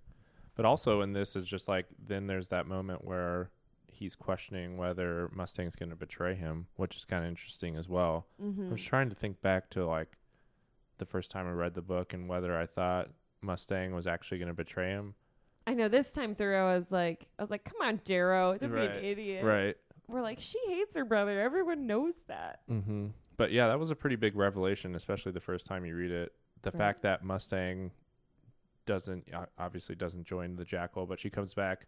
[0.54, 3.50] But also in this is just like then there's that moment where
[3.88, 8.26] he's questioning whether Mustang's going to betray him, which is kind of interesting as well.
[8.42, 8.66] Mm-hmm.
[8.68, 10.16] I was trying to think back to like
[10.98, 14.48] the first time I read the book and whether I thought Mustang was actually going
[14.48, 15.14] to betray him.
[15.66, 18.72] I know this time through I was like I was like, Come on, Darrow, don't
[18.72, 19.44] be an idiot.
[19.44, 19.76] Right.
[20.08, 21.40] We're like, She hates her brother.
[21.40, 22.60] Everyone knows that.
[22.68, 23.08] Mm-hmm.
[23.36, 26.32] But yeah, that was a pretty big revelation, especially the first time you read it.
[26.62, 26.78] The Right.
[26.78, 27.90] fact that Mustang
[28.86, 31.86] doesn't obviously doesn't join the Jackal, but she comes back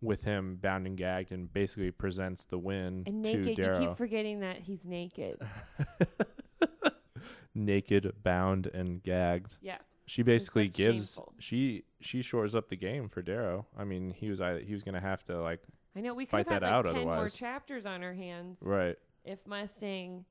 [0.00, 4.40] with him bound and gagged and basically presents the win And naked, you keep forgetting
[4.40, 5.40] that he's naked.
[7.54, 9.56] Naked, bound, and gagged.
[9.62, 9.78] Yeah.
[10.04, 11.32] She basically gives shameful.
[11.38, 13.66] she she shores up the game for Darrow.
[13.76, 15.62] I mean, he was either, he was gonna have to like
[15.96, 18.12] I know we could Fight have had that like out ten more chapters on our
[18.12, 18.96] hands right.
[19.24, 20.26] if Mustang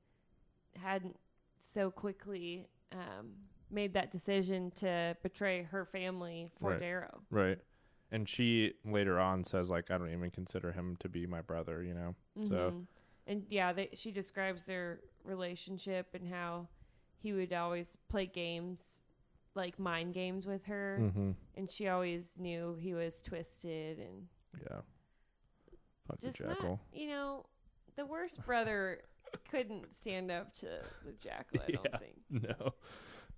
[0.78, 1.16] hadn't
[1.58, 3.32] so quickly um,
[3.70, 6.80] made that decision to betray her family for Right.
[6.80, 7.20] Darrow.
[7.30, 7.58] Right.
[8.12, 11.82] And she later on says like I don't even consider him to be my brother,
[11.82, 12.14] you know.
[12.44, 12.86] So Mhm.
[13.26, 16.68] and yeah, they, she describes their relationship and how
[17.18, 19.02] he would always play games
[19.56, 21.34] like mind games with her mhm.
[21.56, 24.28] and she always knew he was twisted and
[24.60, 24.80] yeah.
[26.06, 26.80] Fuck just not jackal.
[26.92, 27.46] you know
[27.96, 29.00] the worst brother
[29.50, 30.66] couldn't stand up to
[31.04, 31.98] the jackal i don't Yeah.
[31.98, 32.74] think No.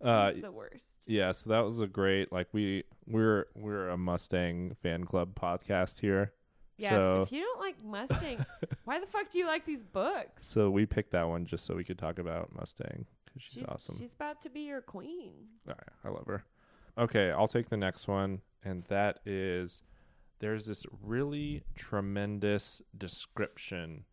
[0.00, 3.96] Uh he's the worst yeah, so that was a great like we we're we're a
[3.96, 6.32] Mustang fan club podcast here.
[6.76, 8.44] yeah so if, you don't like mustang
[8.84, 11.74] why the fuck do you like these books so we picked that one just so
[11.74, 13.96] we could talk about Mustang cuz she's, she's awesome.
[13.98, 15.34] she's about to be your queen
[15.66, 16.44] All right, I love her.
[16.96, 19.82] Okay, I'll take the next one, and that is
[20.40, 24.04] there's this really tremendous description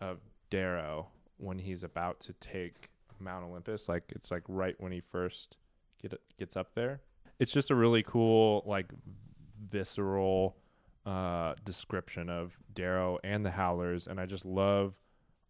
[0.00, 0.18] of
[0.54, 2.88] Darrow when he's about to take
[3.18, 3.88] Mount Olympus.
[3.88, 5.56] Like it's like right when he first
[6.00, 7.00] get gets up there.
[7.40, 8.92] It's just a really cool, like
[9.68, 10.56] visceral
[11.04, 14.94] uh, description of Darrow and the Howlers, and I just love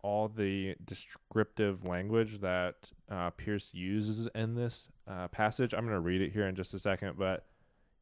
[0.02, 5.74] all the descriptive language that uh, Pierce uses in this uh, passage.
[5.74, 7.44] I'm going to read it here in just a second, but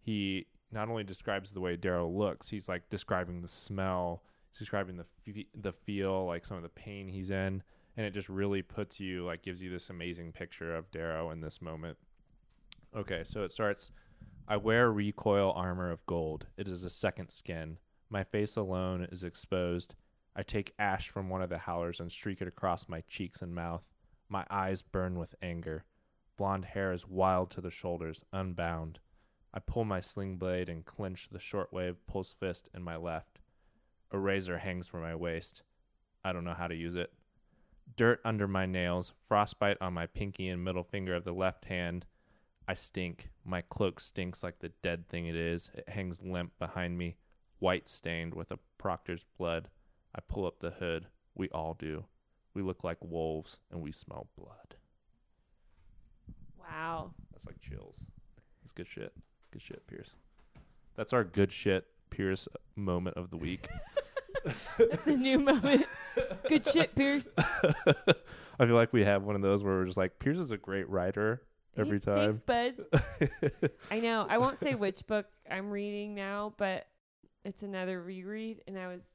[0.00, 4.22] he not only describes the way Darrow looks, he's like describing the smell,
[4.58, 7.62] describing the the feel, like some of the pain he's in,
[7.96, 11.40] and it just really puts you like gives you this amazing picture of Darrow in
[11.40, 11.98] this moment.
[12.94, 13.90] Okay, so it starts.
[14.48, 16.46] I wear recoil armor of gold.
[16.56, 17.78] It is a second skin.
[18.10, 19.94] My face alone is exposed.
[20.34, 23.54] I take ash from one of the howlers and streak it across my cheeks and
[23.54, 23.84] mouth.
[24.28, 25.84] My eyes burn with anger.
[26.36, 28.98] Blonde hair is wild to the shoulders, unbound.
[29.54, 33.31] I pull my sling blade and clench the shortwave pulse fist in my left.
[34.12, 35.62] A razor hangs from my waist.
[36.22, 37.12] I don't know how to use it.
[37.96, 42.05] Dirt under my nails, frostbite on my pinky and middle finger of the left hand.
[42.68, 43.31] I stink.
[43.44, 45.70] My cloak stinks like the dead thing it is.
[45.75, 47.16] It hangs limp behind me,
[47.59, 49.68] white stained with a proctor's blood.
[50.14, 51.07] I pull up the hood.
[51.35, 52.05] We all do.
[52.55, 54.77] We look like wolves and we smell blood.
[56.59, 58.05] wow That's like chills.
[58.62, 59.14] That's good shit.
[59.51, 60.12] Good shit, Pierce.
[60.94, 62.46] That's our good shit, Pierce
[62.77, 63.66] moment of the week.
[64.44, 65.87] that's a new moment
[66.48, 67.28] good shit pierce
[68.61, 70.59] I feel like we have one of those where we're just like, Pierce is a
[70.59, 71.42] great writer
[71.76, 72.74] every Thanks, time.
[72.90, 73.70] bud.
[73.90, 74.26] I know.
[74.28, 76.87] I won't say which book I'm reading now, but
[77.44, 79.09] it's another reread, and I was,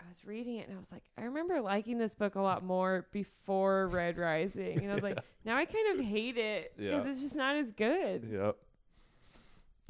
[0.00, 2.64] I was reading it, and I was like, I remember liking this book a lot
[2.64, 7.04] more before Red Rising, and I was like, now I kind of hate it because
[7.04, 7.10] Yeah.
[7.10, 8.28] it's just not as good.
[8.32, 8.56] Yep.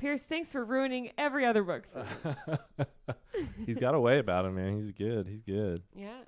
[0.04, 1.84] Pierce, thanks for ruining every other book.
[3.64, 4.74] He's got a way about him, man.
[4.76, 5.26] He's good.
[5.26, 5.80] He's good.
[5.96, 6.18] yeah.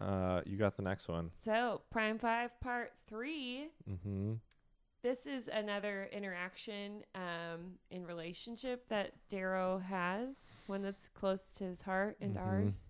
[0.00, 1.32] Uh, you got the next one.
[1.34, 3.66] So Prime Five Part Three.
[3.90, 4.34] Mm-hmm.
[5.02, 11.82] This is another interaction um, in relationship that Darrow has, one that's close to his
[11.82, 12.46] heart and Mhm.
[12.46, 12.88] ours.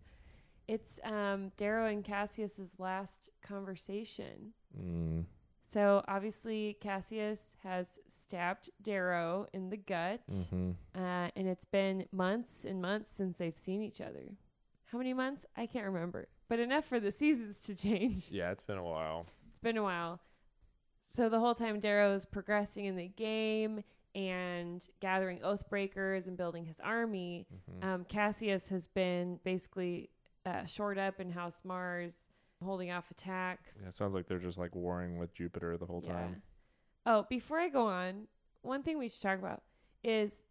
[0.69, 4.53] It's um, Darrow and Cassius's last conversation.
[4.79, 5.25] Mm.
[5.73, 10.71] So obviously Cassius has stabbed Darrow in the gut, Mm-hmm.
[10.97, 14.33] uh, and it's been months and months since they've seen each other.
[14.87, 15.47] How many months?
[15.57, 18.31] I can't remember, but enough for the seasons to change.
[18.33, 19.27] Yeah, it's been a while.
[19.49, 20.19] It's been a while.
[21.07, 26.65] So the whole time Darrow is progressing in the game and gathering Oathbreakers and building
[26.65, 27.85] his army, Mhm.
[27.85, 30.11] um, Cassius has been basically
[30.45, 32.27] uh, shored up in House Mars,
[32.63, 33.79] holding off attacks.
[33.81, 36.43] Yeah, it sounds like they're just like warring with Jupiter the whole time.
[37.07, 38.27] Oh, before I go on,
[38.63, 39.63] one thing we should talk about
[40.05, 40.43] is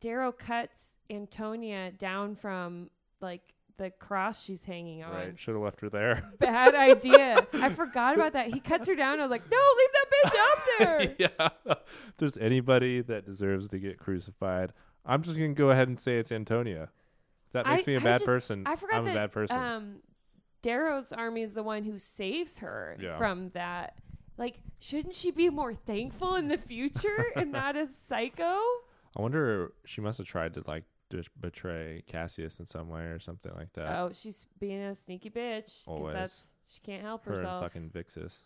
[0.00, 5.12] Darrow cuts Antonia down from like the cross she's hanging on.
[5.12, 5.38] Right.
[5.38, 6.28] Should have left her there.
[6.38, 7.46] Bad idea.
[7.54, 8.48] I forgot about that.
[8.48, 9.18] He cuts her down.
[9.18, 11.14] I was like, no, leave that bitch up there.
[11.66, 11.72] yeah.
[11.76, 14.72] If there's anybody that deserves to get crucified,
[15.06, 16.90] I'm just gonna go ahead and say it's Antonia.
[17.52, 18.64] That makes I- me a I bad just- person.
[18.66, 19.56] I forgot I'm a bad person.
[19.58, 19.94] Um,
[20.62, 23.18] Darrow's army is the one who saves her Yeah.
[23.18, 23.94] from that.
[24.38, 28.58] Like, shouldn't she be more thankful in the future and not a psycho?
[29.16, 30.84] I wonder she must have tried to like
[31.38, 33.98] betray Cassius in some way or something like that.
[33.98, 35.82] Oh, she's being a sneaky bitch.
[35.86, 36.14] Always.
[36.14, 37.62] that's she can't help her herself.
[37.74, 38.42] and fucking Vixus.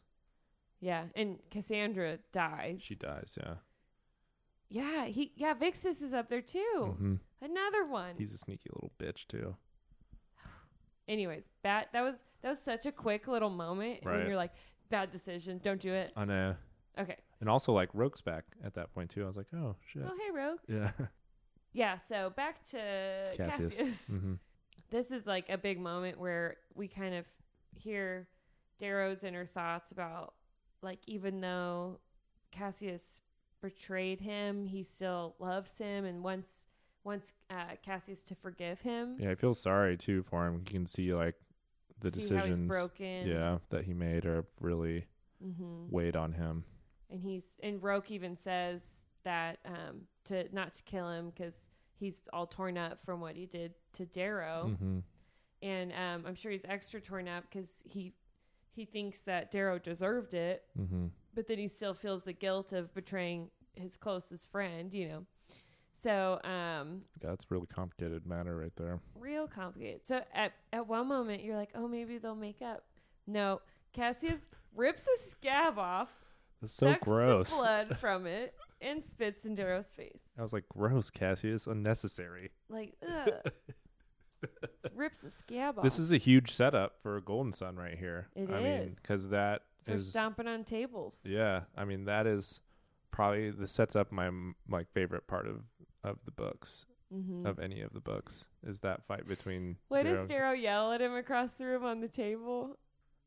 [0.81, 2.83] yeah, and Cassandra dies.
[2.83, 3.55] She dies, yeah.
[4.69, 6.97] yeah, he yeah, Vixus is up there too.
[6.99, 8.15] hmm Another one.
[8.19, 9.55] He's a sneaky little bitch too.
[11.09, 11.89] Anyways, bad.
[11.93, 14.27] That was that was such a quick little moment when Right.
[14.27, 14.53] you're like,
[14.91, 15.59] bad decision.
[15.63, 16.13] Don't do it.
[16.17, 16.57] I know.
[16.99, 17.17] Okay.
[17.41, 19.23] And also like Roque's back at that point too.
[19.25, 20.03] I was like, oh shit.
[20.05, 20.61] Oh hey Roque.
[20.69, 20.91] Yeah.
[21.73, 21.99] Yeah.
[21.99, 23.75] So back to Cassius.
[23.77, 24.07] Cassius.
[24.11, 24.35] hmm
[24.91, 27.27] This is like a big moment where we kind of
[27.75, 28.29] hear
[28.79, 30.33] Darrow's inner thoughts about
[30.81, 32.01] like even though
[32.51, 33.21] Cassius
[33.61, 36.65] betrayed him, he still loves him and wants
[37.07, 39.17] wants uh, Cassius to forgive him.
[39.19, 40.63] Yeah, I feel sorry too for him.
[40.67, 41.37] You can see like
[42.01, 43.27] the see decisions broken.
[43.29, 45.07] yeah, that he made are really
[45.43, 46.65] hmm weighed on him.
[47.11, 52.21] and he's and Roque even says that um to not to kill him because he's
[52.33, 54.99] all torn up from what he did to Darrow, hmm
[55.63, 58.13] and um I'm sure he's extra torn up because he
[58.73, 62.95] he thinks that Darrow deserved it, hmm but then he still feels the guilt of
[62.95, 65.27] betraying his closest friend, you know.
[65.99, 69.01] So um Yeah, that's a really complicated matter right there.
[69.19, 70.05] real complicated.
[70.07, 72.85] So at at one moment you're like, oh maybe they'll make up.
[73.27, 73.61] No,
[73.93, 76.11] Cassius rips a scab off,
[76.61, 77.51] That's so sucks gross.
[77.51, 80.23] the blood from it, and spits in Darrow's face.
[80.39, 82.51] I was like, gross, Cassius, unnecessary.
[82.69, 83.53] Like, ugh.
[84.95, 85.83] rips the scab off.
[85.85, 88.29] This is a huge setup for Golden Son right here.
[88.37, 88.95] It I mean, is.
[88.95, 91.17] because that for is stomping on tables.
[91.25, 91.63] yeah.
[91.77, 92.61] I mean, that is
[93.11, 94.31] probably this sets up my
[94.69, 95.63] like favorite part of
[96.05, 97.47] of the books Mm-hmm.
[97.47, 99.77] of any of the books is that fight between.
[99.87, 102.77] What Darrow- does Darrow yell at him across the room on the table?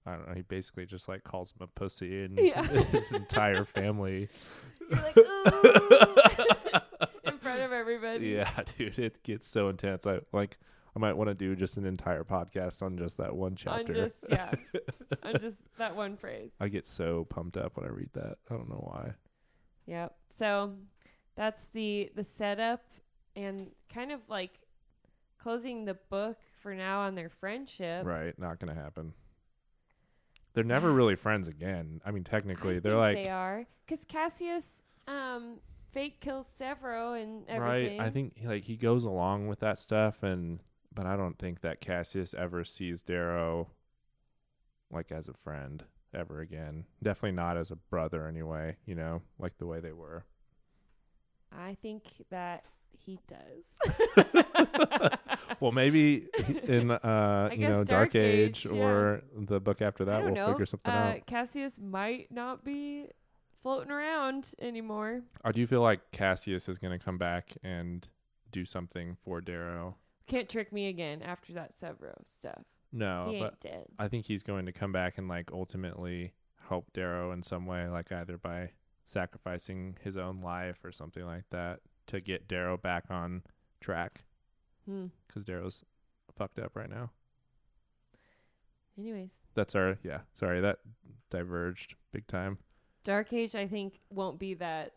[0.05, 0.33] I don't know.
[0.35, 2.61] He basically just like calls him a pussy and Yeah.
[2.63, 4.27] his entire family.
[4.91, 5.15] You're like,
[7.25, 8.27] in front of everybody.
[8.27, 10.05] Yeah, dude, it gets so intense.
[10.05, 10.57] I like.
[10.95, 13.93] I might want to do just an entire podcast on just that one On chapter.
[13.93, 14.51] just yeah,
[15.23, 16.51] on just that one phrase.
[16.59, 18.37] I get so pumped up when I read that.
[18.49, 19.11] I don't know why.
[19.89, 20.15] Yep.
[20.29, 20.73] So
[21.35, 22.83] that's the the setup
[23.35, 24.61] and kind of like
[25.39, 28.05] closing the book for now on their friendship.
[28.05, 29.13] Right, not gonna happen.
[30.53, 32.01] They're never really friends again.
[32.05, 35.59] I mean, technically, I they're like they are because Cassius um
[35.91, 37.97] fake kills Sevro and everything.
[37.97, 38.07] right.
[38.07, 40.59] I think like he goes along with that stuff, and
[40.93, 43.69] but I don't think that Cassius ever sees Darrow
[44.91, 46.85] like as a friend ever again.
[47.01, 48.77] Definitely not as a brother, anyway.
[48.85, 50.25] You know, like the way they were.
[51.51, 52.65] I think that
[53.05, 54.35] he does.
[55.59, 56.27] Well, maybe
[56.63, 58.81] in uh, you know Dark Dark Age, Age, yeah.
[58.81, 60.51] or the book after that, we'll know.
[60.51, 61.25] figure something uh, out.
[61.25, 63.07] Cassius might not be
[63.61, 65.21] floating around anymore.
[65.43, 68.07] I do feel like Cassius is going to come back and
[68.51, 69.95] do something for Darrow.
[70.27, 72.63] Can't trick me again after that Sevro stuff.
[72.91, 73.85] No, he but dead.
[73.99, 76.33] I think he's going to come back and like ultimately
[76.69, 78.71] help Darrow in some way, like either by
[79.05, 83.43] sacrificing his own life or something like that to get Darrow back on
[83.81, 84.23] track
[84.85, 85.07] Hmm.
[85.27, 85.83] because Darrow's
[86.35, 87.11] fucked up right now.
[88.97, 90.21] Anyways, That's our yeah.
[90.33, 90.79] Sorry, that
[91.29, 92.57] diverged big time.
[93.03, 94.93] Dark Age I think won't be that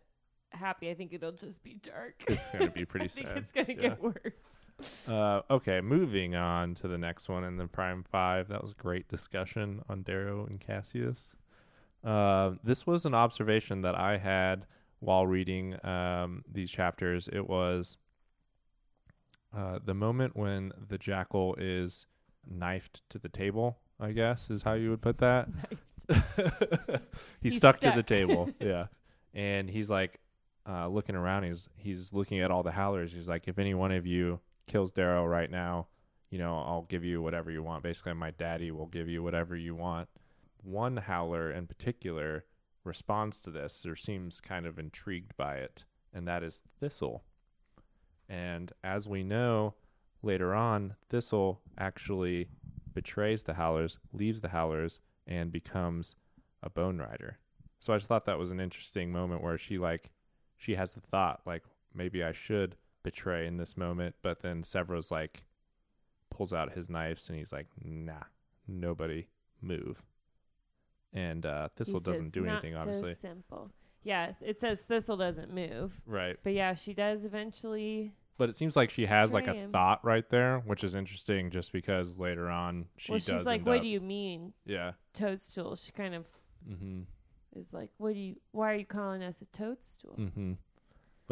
[0.51, 0.91] happy.
[0.91, 2.23] I think it'll just be dark.
[2.27, 3.75] It's gonna be pretty I think it's gonna Yeah.
[3.75, 4.62] get worse.
[5.09, 8.49] Uh, okay, moving on to the next one in the Prime Five.
[8.49, 11.37] That was a great discussion on Darrow and Cassius.
[12.05, 14.67] Uh, this was an observation that I had
[15.01, 17.29] while reading um, these chapters.
[17.33, 17.97] It was
[19.57, 22.07] uh, the moment when the jackal is
[22.49, 23.79] knifed to the table.
[24.01, 25.49] I guess is how you would put that.
[26.09, 26.19] he's,
[27.41, 28.51] He's stuck, to the table.
[28.61, 28.87] yeah,
[29.33, 30.19] and he's like
[30.69, 31.45] uh, looking around.
[31.45, 33.13] He's he's looking at all the howlers.
[33.13, 35.89] He's like, if any one of you kills Darrow right now,
[36.31, 37.83] you know, I'll give you whatever you want.
[37.83, 40.09] Basically, my daddy will give you whatever you want.
[40.63, 42.45] One howler in particular
[42.85, 47.25] responds to this or seems kind of intrigued by it, and that is Thistle.
[48.29, 49.75] And as we know
[50.23, 52.49] later on, Thistle actually
[52.95, 56.15] betrays the howlers, leaves the howlers, and becomes
[56.63, 57.39] a bone rider.
[57.81, 60.11] So I just thought that was an interesting moment where she like
[60.57, 65.11] she has the thought like maybe I should betray in this moment, but then Sevro's
[65.11, 65.45] like
[66.31, 68.25] pulls out his knives and he's like, nah,
[68.67, 69.27] nobody
[69.61, 70.03] move.
[71.13, 73.15] And uh, Thistle He doesn't do "Not anything, obviously.
[73.15, 73.71] So simple.
[74.03, 76.37] Yeah, it says Thistle doesn't move, Right.
[76.43, 78.15] but yeah, she does eventually.
[78.39, 79.71] But it seems like she has like a him.
[79.71, 83.65] thought right there, which is interesting just because later on she well, does she's like,
[83.65, 84.93] "What up- do you mean, Yeah.
[85.13, 86.27] toadstool?" She kind of
[86.69, 87.03] mm-hmm.
[87.55, 88.37] is like, "What do you?
[88.51, 90.57] Why are you calling us a toadstool?" Mhm.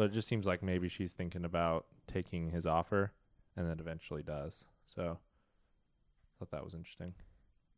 [0.01, 3.11] But it just seems like maybe she's thinking about taking his offer
[3.55, 4.65] and then eventually does.
[4.87, 7.13] So I thought that was interesting.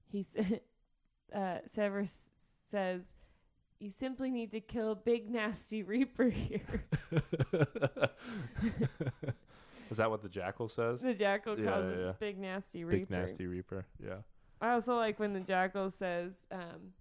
[0.10, 0.26] He
[1.36, 2.30] uh, Severus
[2.70, 3.12] says,
[3.78, 6.86] "You simply need to kill Big Nasty Reaper here."
[9.92, 11.02] Is that what the jackal says?
[11.02, 12.12] the jackal Yeah, calls yeah, yeah.
[12.22, 13.00] Big Nasty Reaper.
[13.00, 13.86] Big nasty reaper.
[14.02, 14.20] Yeah.
[14.62, 16.94] I also like when the jackal says, um,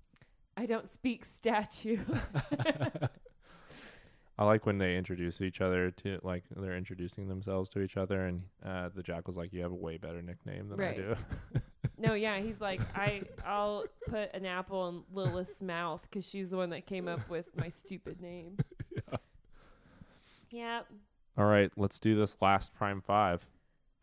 [0.57, 2.01] "I don't speak statue."
[4.39, 8.25] I like when they introduce each other to like they're introducing themselves to each other,
[8.27, 11.17] and uh, the jackal's like, "You have a way better nickname than I do."
[11.99, 16.57] no, yeah, he's like, "I I'll put an apple in Lilath's mouth because she's the
[16.57, 18.57] one that came up with my stupid name."
[20.51, 20.87] Yep.
[21.39, 23.47] All right, let's do this last prime five.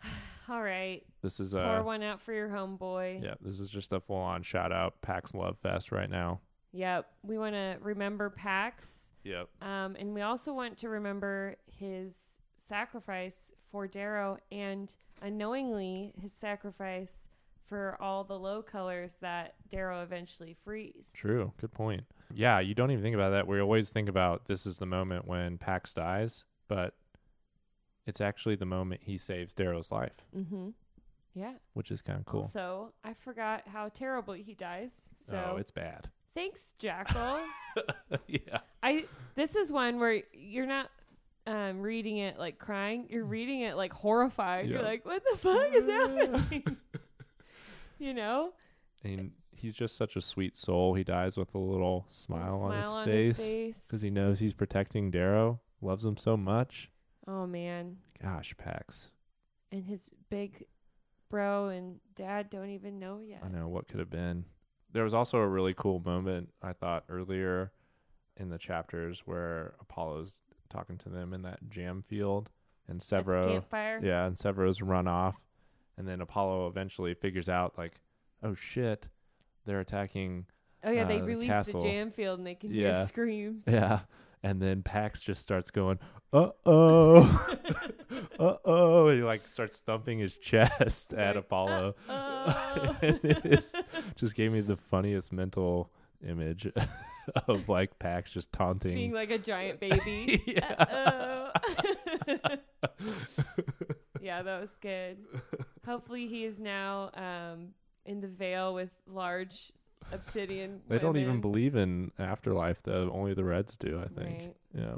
[0.50, 1.04] All right.
[1.22, 3.24] This is Pour uh, one out for your homeboy.
[3.24, 6.40] yeah, this is just a full on shout out Pax Love Fest right now.
[6.72, 7.08] Yep.
[7.24, 9.09] We want to remember Pax.
[9.24, 9.50] Yep.
[9.62, 17.28] Um, and we also want to remember his sacrifice for Darrow and unknowingly his sacrifice
[17.66, 21.10] for all the low colors that Darrow eventually frees.
[21.14, 21.54] True.
[21.58, 22.04] Good point.
[22.34, 23.48] Yeah, you don't even think about that.
[23.48, 26.96] We always think about this is the moment when Pax dies, but
[28.08, 30.70] it's actually the moment he saves Darrow's life, Mm-hmm.
[31.36, 31.54] Yeah.
[31.74, 32.44] which is kind of cool.
[32.46, 35.10] So I forgot how terrible he dies.
[35.16, 36.10] So oh, it's bad.
[36.34, 37.40] Thanks, Jackal.
[38.28, 38.60] yeah.
[38.82, 39.06] I
[39.36, 40.90] this is one where you're not
[41.48, 43.08] um, reading it like crying.
[43.10, 44.70] You're reading it like horrified.
[44.70, 46.78] You're like, what the fuck is happening?
[48.00, 48.54] you know?
[49.04, 50.94] And he's just such a sweet soul.
[50.94, 53.86] He dies with a little smile, on, his, Smile face face.
[53.88, 56.92] because he knows he's protecting Darrow, loves him so much.
[57.28, 57.98] Oh man.
[58.22, 59.12] Gosh, Pax.
[59.72, 60.66] And his big
[61.30, 63.42] bro and dad don't even know yet.
[63.44, 64.46] I know what could have been.
[64.92, 67.72] There was also a really cool moment I thought earlier
[68.38, 72.50] in the chapters where Apollo's talking to them in that jam field
[72.88, 74.00] and the Sevro campfire.
[74.04, 75.38] Yeah, and Sevro's run off
[75.98, 78.00] and then Apollo eventually figures out like,
[78.42, 79.08] oh shit,
[79.66, 80.46] they're attacking
[80.84, 81.82] Oh yeah, they uh, the released castle.
[81.82, 82.96] the jam field and they can Yeah.
[82.96, 83.66] hear screams.
[83.68, 84.00] Yeah.
[84.42, 86.00] And then Pax just starts going,
[86.32, 87.58] uh oh,
[88.40, 89.10] uh oh.
[89.10, 91.96] He like starts thumping his chest at Apollo.
[93.02, 93.20] And
[94.16, 95.92] just gave me the funniest mental
[96.26, 96.72] image
[97.48, 98.96] of like Pax just taunting.
[98.96, 100.42] Being like a giant baby.
[100.46, 101.50] yeah.
[104.22, 105.18] Yeah, that was good.
[105.86, 107.70] Hopefully, he is now um,
[108.06, 109.72] in the veil with large
[110.12, 110.82] obsidian.
[110.88, 113.10] They don't even believe in afterlife though.
[113.14, 114.40] Only the Reds do, I think.
[114.40, 114.56] Right.
[114.76, 114.96] Yeah.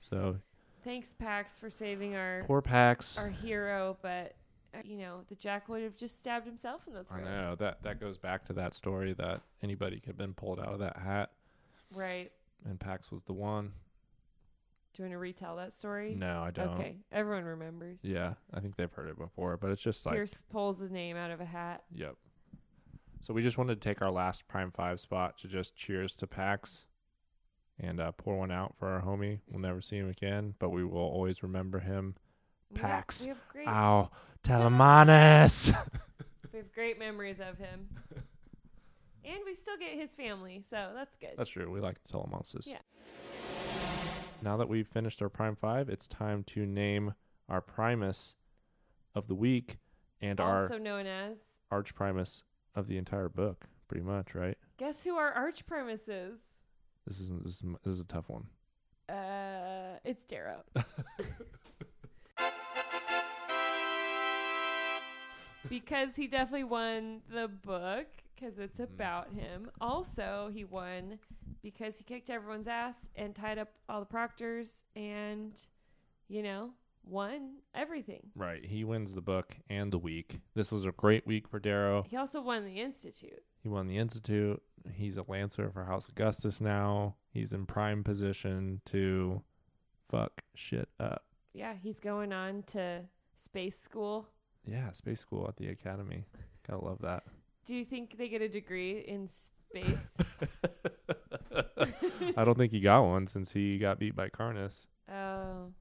[0.00, 0.36] So
[0.84, 3.18] Thanks, Pax, for saving our poor Pax.
[3.18, 4.34] our hero, but
[4.74, 7.24] uh, you know the Jack would have just stabbed himself in the I throat.
[7.24, 10.68] know that that goes back to that story that anybody could have been pulled out
[10.72, 11.30] of that hat,
[11.94, 12.30] Right?
[12.64, 13.72] and Pax was the one.
[14.92, 16.14] Do you want to retell that story?
[16.18, 16.70] No, I don't.
[16.70, 18.00] Okay, everyone remembers.
[18.04, 21.16] Yeah, I think they've heard it before, but it's just like, Pierce pulls the name
[21.16, 21.84] out of a hat.
[21.94, 22.16] yep.
[23.20, 26.26] So we just wanted to take our last Prime Five spot to just cheers to
[26.26, 26.86] Pax,
[27.78, 29.40] and uh, pour one out for our homie.
[29.50, 32.14] We'll never see him again, but we will always remember him.
[32.70, 33.22] We Pax.
[33.22, 33.68] We have great.
[33.68, 34.10] Ow,
[34.42, 35.74] Telemanus.
[36.52, 37.86] We have great memories of him.
[39.24, 41.34] and we still get his family, so that's good.
[41.38, 41.70] That's true.
[41.70, 42.68] We like the Telemonsters.
[42.68, 42.78] Yeah.
[44.42, 47.14] now that we've finished our Prime 5, it's time to name
[47.48, 48.34] our Primus
[49.14, 49.78] of the week
[50.20, 51.40] and also our known as.
[51.70, 52.42] Arch Primus
[52.74, 54.56] of the entire book, pretty much, right?
[54.78, 56.38] Guess who our arch Primus is?
[57.06, 58.46] This is this is, this is a tough one.
[59.08, 60.62] Uh, it's Darrow.
[65.68, 68.84] because he definitely won the book because it's Mhm.
[68.84, 69.70] about him.
[69.80, 71.18] Also, he won
[71.62, 75.66] because he kicked everyone's ass and tied up all the proctors and,
[76.28, 76.72] you know,
[77.04, 78.30] won everything.
[78.34, 78.64] Right.
[78.64, 80.40] He wins the book and the week.
[80.54, 82.04] This was a great week for Darrow.
[82.08, 83.42] He also won the Institute.
[83.62, 84.62] He won the Institute.
[84.92, 87.16] He's a Lancer for House Augustus now.
[87.32, 89.42] He's in prime position to
[90.08, 91.24] fuck shit up.
[91.52, 93.02] Yeah, he's going on to
[93.36, 94.28] space school.
[94.64, 96.24] Yeah, space school at the academy.
[96.66, 97.24] Gotta love that.
[97.66, 100.16] Do you think they get a degree in space?
[102.36, 104.86] I don't think he got one since he got beat by Karnus.
[105.10, 105.72] Oh,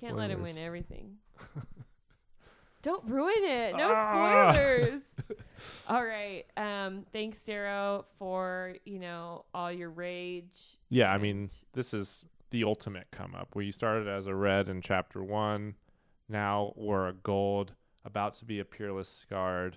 [0.00, 1.16] can't let him win everything.
[2.82, 3.76] Don't ruin it.
[3.76, 4.52] No Ah.
[4.54, 5.02] spoilers.
[5.88, 6.44] all right.
[6.56, 10.78] Um, thanks, Darrow, for you know all your rage.
[10.88, 13.54] Yeah, I mean, this is the ultimate come up.
[13.54, 15.74] We started as a red in chapter one.
[16.28, 17.74] Now we're a gold,
[18.04, 19.76] about to be a peerless scarred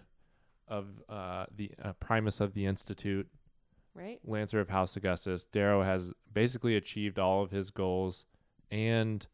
[0.67, 3.28] of uh, the uh, Primus of the Institute,
[3.93, 4.19] right.
[4.24, 5.43] Lancer of House Augustus.
[5.43, 8.26] Darrow has basically achieved all of his goals,
[8.71, 9.28] and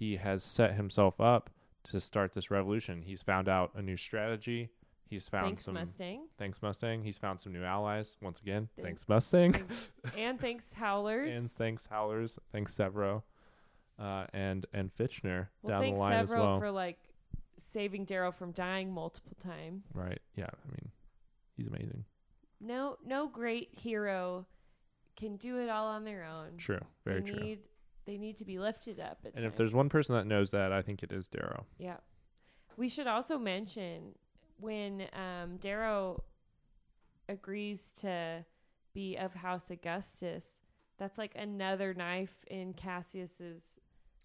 [0.00, 1.50] he has set himself up
[1.84, 3.02] to start this revolution.
[3.02, 4.70] He's found out a new strategy.
[5.04, 5.74] He's found Thanks, some.
[5.74, 7.02] Mustang, Thanks, Mustang.
[7.02, 8.16] He's found some new allies.
[8.22, 9.04] Once again, Thanks.
[9.04, 9.52] thanks, Mustang.
[9.52, 11.34] Thanks- and thanks, Howlers.
[11.36, 13.22] and thanks Howlers, thanks Sevro,
[13.98, 16.58] uh, and and Fitchner well, down the thanks, line as Sevro, well.
[16.60, 16.98] for like
[17.58, 19.86] saving Darrow from dying multiple times.
[19.94, 20.20] right?
[20.34, 20.90] Yeah, I mean,
[21.58, 22.04] he's amazing.
[22.58, 24.46] No, no great hero
[25.16, 26.56] can do it all on their own.
[26.56, 27.40] True, very they true.
[27.40, 27.58] Need,
[28.06, 29.18] they need to be lifted up.
[29.34, 31.66] And if there's one person that knows that, I think it is Darrow.
[31.78, 31.96] Yeah.
[32.76, 34.14] We should also mention
[34.58, 36.22] when um, Darrow
[37.28, 38.44] agrees to
[38.92, 40.60] be of House Augustus,
[40.98, 43.78] that's like another knife in Cassius's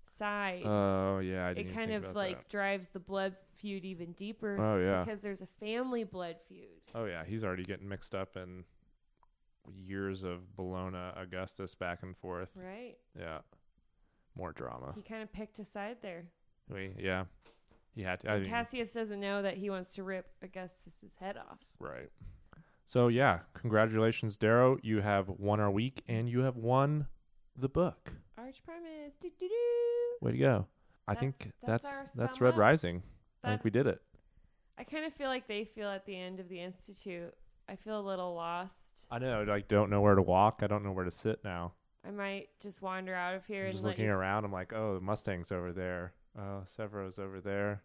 [0.08, 0.64] side.
[0.66, 4.60] Oh yeah, I didn't it kind of like drives the blood feud even deeper.
[4.60, 5.04] Oh yeah.
[5.04, 6.82] because there's a family blood feud.
[6.94, 8.66] Oh yeah, he's already getting mixed up in
[9.74, 12.58] years of Bellona Augustus back and forth.
[12.58, 12.96] Right.
[13.18, 13.40] Yeah,
[14.36, 14.94] more drama.
[14.96, 16.26] He kind of picked a side there.
[16.70, 17.26] We yeah,
[17.94, 18.32] he had to.
[18.32, 21.60] I mean, Cassius doesn't know that he wants to rip Augustus's head off.
[21.80, 22.10] Right.
[22.86, 24.78] So yeah, congratulations, Darrow.
[24.84, 27.08] You have won our week, and you have won
[27.56, 28.14] the book.
[28.38, 29.16] Arch Primus.
[29.20, 30.26] Doo doo doo.
[30.26, 30.68] Way to go!
[31.08, 32.60] I think That's- that's that's Red up.
[32.60, 33.04] Rising.
[33.44, 34.02] I think we did it.
[34.78, 37.34] I kind of feel like they feel at the end of the institute.
[37.70, 39.08] I feel a little lost.
[39.10, 39.44] I know.
[39.44, 40.60] Like, don't know where to walk.
[40.64, 41.74] I don't know where to sit now.
[42.08, 44.46] I might just wander out of here I'm and just looking around.
[44.46, 46.14] I'm like, oh, the Mustang's over there.
[46.38, 47.82] Oh, Sevro's over there.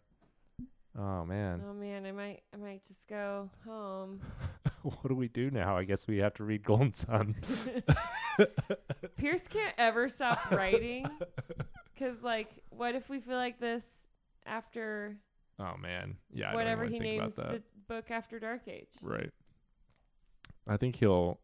[0.97, 4.19] Oh man, Oh man, I might, I might just go home.
[4.81, 5.77] what do we do now?
[5.77, 7.35] I guess we have to read Golden Son.
[9.15, 11.05] Pierce can't ever stop writing,
[11.93, 14.07] because like, what if we feel like this
[14.45, 15.15] after
[15.59, 16.53] Oh man, yeah.
[16.53, 18.89] Whatever he names the book after Dark Age?
[19.01, 19.31] Right.
[20.67, 21.39] I think he'll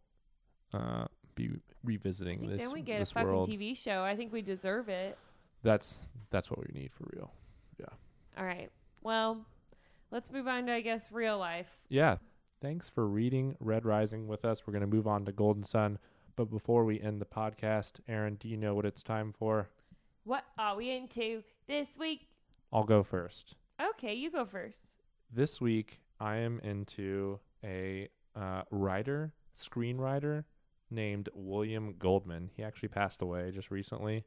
[0.73, 1.05] uh,
[1.38, 1.51] be
[1.83, 3.49] revisiting this then we get a fucking world.
[3.49, 4.03] TV show.
[4.03, 5.17] I think we deserve it.
[5.63, 5.97] That's
[6.29, 7.31] that's what we need for real.
[7.79, 7.85] Yeah.
[8.38, 8.69] All right.
[9.01, 9.45] Well,
[10.11, 11.69] let's move on to I guess real life.
[11.88, 12.17] Yeah.
[12.59, 14.65] Thanks for reading Red Rising with us.
[14.65, 15.99] We're going to move on to Golden Son,
[16.35, 19.69] but before we end the podcast, Aaron, do you know what it's time for?
[20.23, 22.27] What are we into this week?
[22.73, 23.53] I'll go first.
[23.79, 24.97] Okay, you go first.
[25.31, 30.45] This week, I am into a uh, writer, screenwriter
[30.89, 32.49] named William Goldman.
[32.55, 34.23] He actually passed away just recently,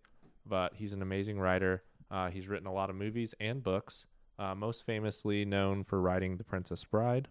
[0.47, 1.83] but he's an amazing writer.
[2.11, 4.07] Uh, he's written a lot of movies and books,
[4.39, 7.29] uh, most famously known for writing The Princess Bride.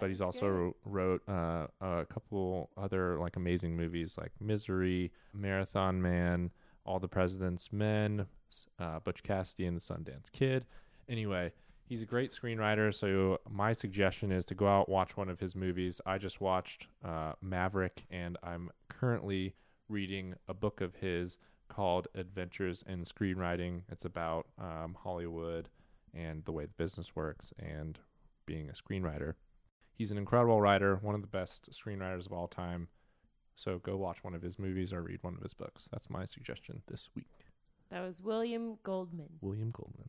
[0.00, 6.50] but he's also wrote uh, a couple other like amazing movies like Misery, Marathon Man,
[6.84, 8.26] All the President's Men,
[8.78, 10.64] uh, Butch Cassidy and the Sundance Kid.
[11.08, 11.52] Anyway,
[11.90, 12.94] he's a great screenwriter.
[12.94, 16.00] So my suggestion is to go out watch one of his movies.
[16.06, 19.56] I just watched uh, Maverick, and I'm currently
[19.88, 21.36] reading a book of his
[21.68, 23.82] called Adventures in Screenwriting.
[23.90, 25.68] It's about um, Hollywood
[26.14, 27.98] and the way the business works and
[28.46, 29.34] being a screenwriter.
[29.92, 32.88] He's an incredible writer, one of the best screenwriters of all time.
[33.56, 35.88] So go watch one of his movies or read one of his books.
[35.92, 37.26] That's my suggestion this week.
[37.90, 39.38] That was William Goldman.
[39.40, 40.08] William Goldman.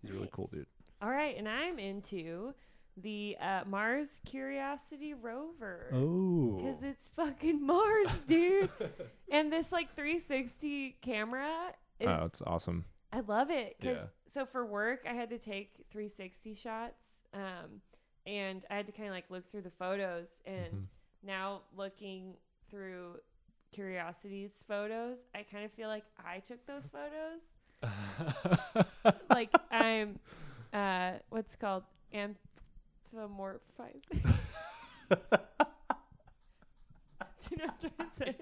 [0.00, 0.66] He's a really cool dude.
[1.02, 2.54] All right, and I'm into
[2.96, 5.90] the uh, Mars Curiosity rover.
[5.92, 6.56] Oh.
[6.56, 8.70] Because it's fucking Mars, dude.
[9.30, 11.50] and this like 360 camera
[11.98, 12.84] is oh, it's awesome.
[13.12, 14.06] I love it because Yeah.
[14.26, 17.80] so for work I had to take 360 shots, um,
[18.26, 20.40] and I had to kind of like look through the photos.
[20.46, 20.84] And Mhm.
[21.22, 22.34] now looking
[22.70, 23.18] through
[23.72, 27.42] Curiosity's photos, I kind of feel like I took those photos.
[29.30, 30.18] like I'm,
[30.74, 34.04] uh, what's called anthropomorphizing.
[37.40, 38.36] Do you know what I'm trying to say?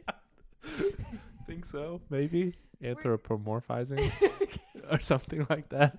[1.46, 2.00] Think so?
[2.08, 4.12] Maybe anthropomorphizing
[4.90, 5.98] or something like that.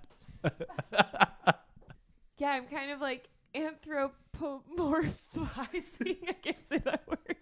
[2.37, 6.17] Yeah, I'm kind of like anthropomorphizing.
[6.27, 7.37] I can't say that word.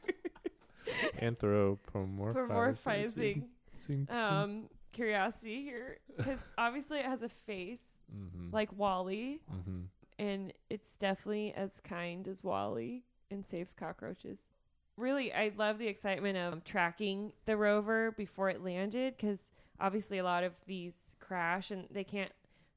[1.22, 3.46] Anthropomorphizing.
[3.90, 8.54] Morphizing um, curiosity here because obviously it has a face mm-hmm.
[8.54, 9.82] like WALL-E, mm-hmm.
[10.20, 14.50] and it's definitely as kind as WALL-E and saves cockroaches.
[14.98, 20.24] Really, I love the excitement of tracking the rover before it landed because obviously a
[20.24, 22.32] lot of these crash and they can't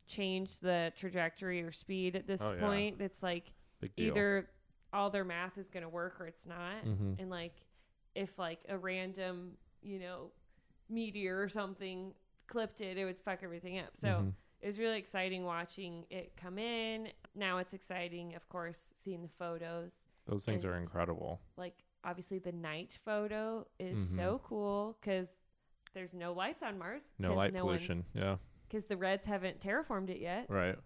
[0.06, 3.00] change the trajectory or speed at this Oh, point.
[3.00, 3.52] It's like
[3.96, 4.48] either
[4.92, 6.84] all their math is going to work or it's not.
[6.84, 7.20] Mhm.
[7.20, 7.54] And like
[8.14, 10.30] if like a random, you know,
[10.94, 12.14] meteor or something
[12.46, 13.96] clipped it, it would fuck everything up.
[13.96, 14.34] So Mhm.
[14.60, 17.12] it was really exciting watching it come in.
[17.34, 20.06] Now it's exciting, of course, seeing the photos.
[20.26, 21.38] those things are incredible.
[21.58, 24.16] Like obviously the night photo is Mhm.
[24.16, 25.42] so cool because
[25.92, 27.12] there's no lights on Mars.
[27.18, 28.06] No light one- pollution.
[28.14, 28.38] yeah.
[28.66, 30.48] because the Reds haven't terraformed it yet.
[30.50, 30.76] Right.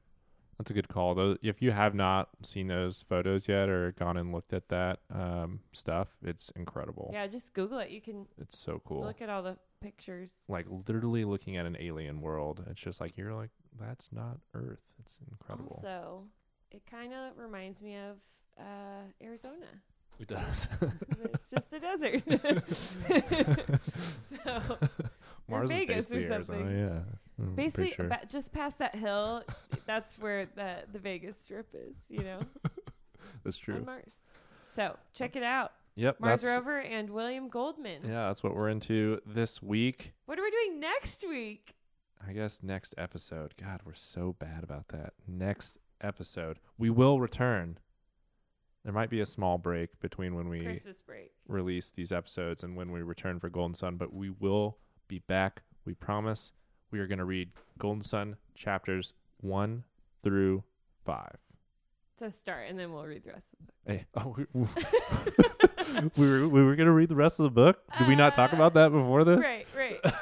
[0.59, 1.14] That's a good call.
[1.14, 5.00] Though, if you have not seen those photos yet or gone and looked at that
[5.09, 7.11] um, stuff, it's incredible.
[7.12, 7.90] Yeah, just Google it.
[7.90, 9.02] You can It's so cool.
[9.04, 10.35] look at all the pictures.
[10.49, 12.64] like literally looking at an alien world.
[12.70, 13.51] It's just like you're like,
[13.81, 14.83] that's not Earth.
[15.01, 15.70] It's incredible.
[15.70, 16.24] Also,
[16.70, 18.16] it kind of reminds me of
[18.59, 19.66] uh, Arizona.
[20.18, 20.68] it does.
[21.33, 22.22] it's just a desert.
[24.45, 24.79] so
[25.49, 26.45] Mars Vegas is or basically Arizona.
[26.45, 26.79] something.
[26.79, 27.01] Yeah.
[27.41, 28.09] Mm, pretty basically, sure.
[28.09, 29.45] ba- just past that hill,
[29.87, 32.03] that's where the the Vegas Strip is.
[32.09, 32.41] You know,
[33.45, 33.76] that's true.
[33.76, 34.26] on Mars.
[34.70, 36.20] So check it out, Yep.
[36.20, 38.03] Mars Rover and William Goldman.
[38.05, 40.12] Yeah, that's what we're into this week.
[40.26, 41.74] What are we doing next week?
[42.24, 43.55] I guess next episode.
[43.61, 45.14] God, we're so bad about that.
[45.26, 47.78] Next episode, we will return.
[48.84, 51.32] There might be a small break between when we Christmas break.
[51.49, 54.78] release these episodes and when we return for Golden Son, but we will
[55.09, 55.62] be back.
[55.84, 56.53] We promise.
[56.92, 59.82] We are going to read Golden Son chapters 1
[60.22, 60.62] through
[61.05, 61.38] 5.
[62.18, 63.74] So start, and then we'll read the rest of the book.
[63.84, 67.80] Hey, oh, we, we were we were going to read the rest of the book.
[67.99, 69.41] Did we not talk about that before this?
[69.45, 70.12] Right, right.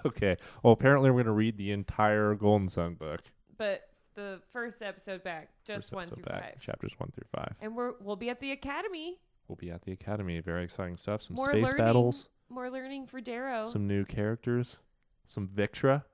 [0.06, 0.36] okay.
[0.62, 3.20] Well, apparently we're going to read the entire Golden Son book.
[3.56, 3.82] but
[4.16, 6.60] the first episode back, just First one episode through back, five.
[6.60, 7.54] Chapters 1 through 5.
[7.62, 9.18] And we're we'll be at the academy.
[9.48, 10.38] We'll be at the Academy.
[10.40, 11.22] Very exciting stuff.
[11.22, 11.78] Some More space learning.
[11.78, 13.64] battles, More learning for Darrow.
[13.64, 14.78] some new characters,
[15.26, 16.04] some Victra.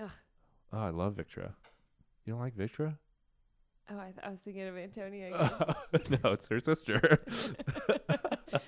[0.00, 0.10] Ugh.
[0.72, 1.52] Oh, I love Victra.
[2.24, 2.96] You don't like Victra?
[3.92, 5.30] Oh, I, th- I was thinking of Antonia.
[6.22, 7.24] no, it's her sister.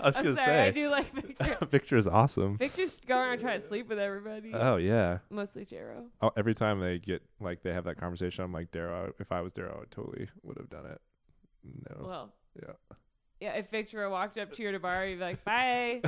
[0.00, 1.58] I was I'm gonna sorry, I do like Victra.
[1.70, 2.58] Victra is awesome.
[2.58, 4.52] Victra's going around trying to sleep with everybody.
[4.52, 5.18] Oh yeah.
[5.30, 6.06] Mostly Jero.
[6.20, 9.12] Oh, every time they get like they have that conversation, I'm like Darrow.
[9.20, 11.00] If I was Darrow, I totally would have done it.
[11.88, 12.06] No.
[12.06, 12.96] Well, yeah.
[13.40, 13.52] yeah.
[13.52, 16.02] If Victor walked up to your bar, you'd be like, "Bye,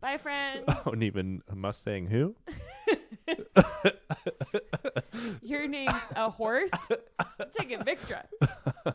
[0.00, 2.36] bye, friends." Oh, and even Mustang who?
[5.42, 6.70] Your name's a horse.
[7.18, 8.24] I'm taking Victra.
[8.86, 8.94] All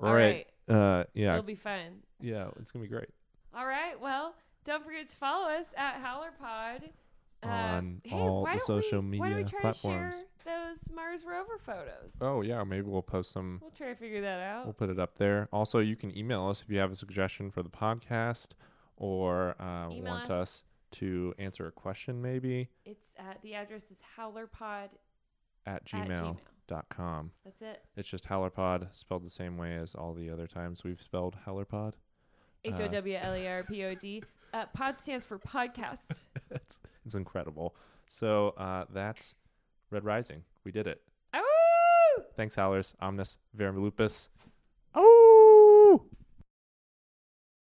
[0.00, 0.46] All right.
[0.68, 0.74] right.
[0.76, 2.02] Uh, yeah, It'll be fun.
[2.20, 3.08] yeah, it's gonna be great.
[3.54, 4.00] All right.
[4.00, 6.90] Well, don't forget to follow us at HowlerPod.
[7.42, 10.14] Uh, On hey, all the don't we- social Why don't we media try platforms.
[10.14, 12.12] to share those Mars rover photos?
[12.20, 13.58] Oh yeah, maybe we'll post some.
[13.62, 14.64] We'll try to figure that out.
[14.66, 15.48] We'll put it up there.
[15.52, 18.48] Also, you can email us if you have a suggestion for the podcast
[18.96, 20.30] or uh, want us.
[20.30, 20.62] us
[20.92, 24.88] to answer a question, maybe It's at the address is howlerpod
[25.66, 26.36] at gmail.com.
[26.68, 27.30] gmail.
[27.44, 27.82] That's it.
[27.96, 31.94] It's just Howlerpod spelled the same way as all the other times we've spelled Howlerpod.
[32.64, 34.22] H O W L E R P O D.
[34.52, 36.18] Uh, pod stands for podcast.
[36.50, 37.76] it's, it's incredible.
[38.08, 39.36] So uh, that's
[39.90, 40.42] Red Rising.
[40.64, 41.00] We did it.
[41.32, 42.22] Oh!
[42.36, 42.92] Thanks, Howlers.
[43.00, 44.28] Omnis Verum Lupus.
[44.92, 45.39] Oh!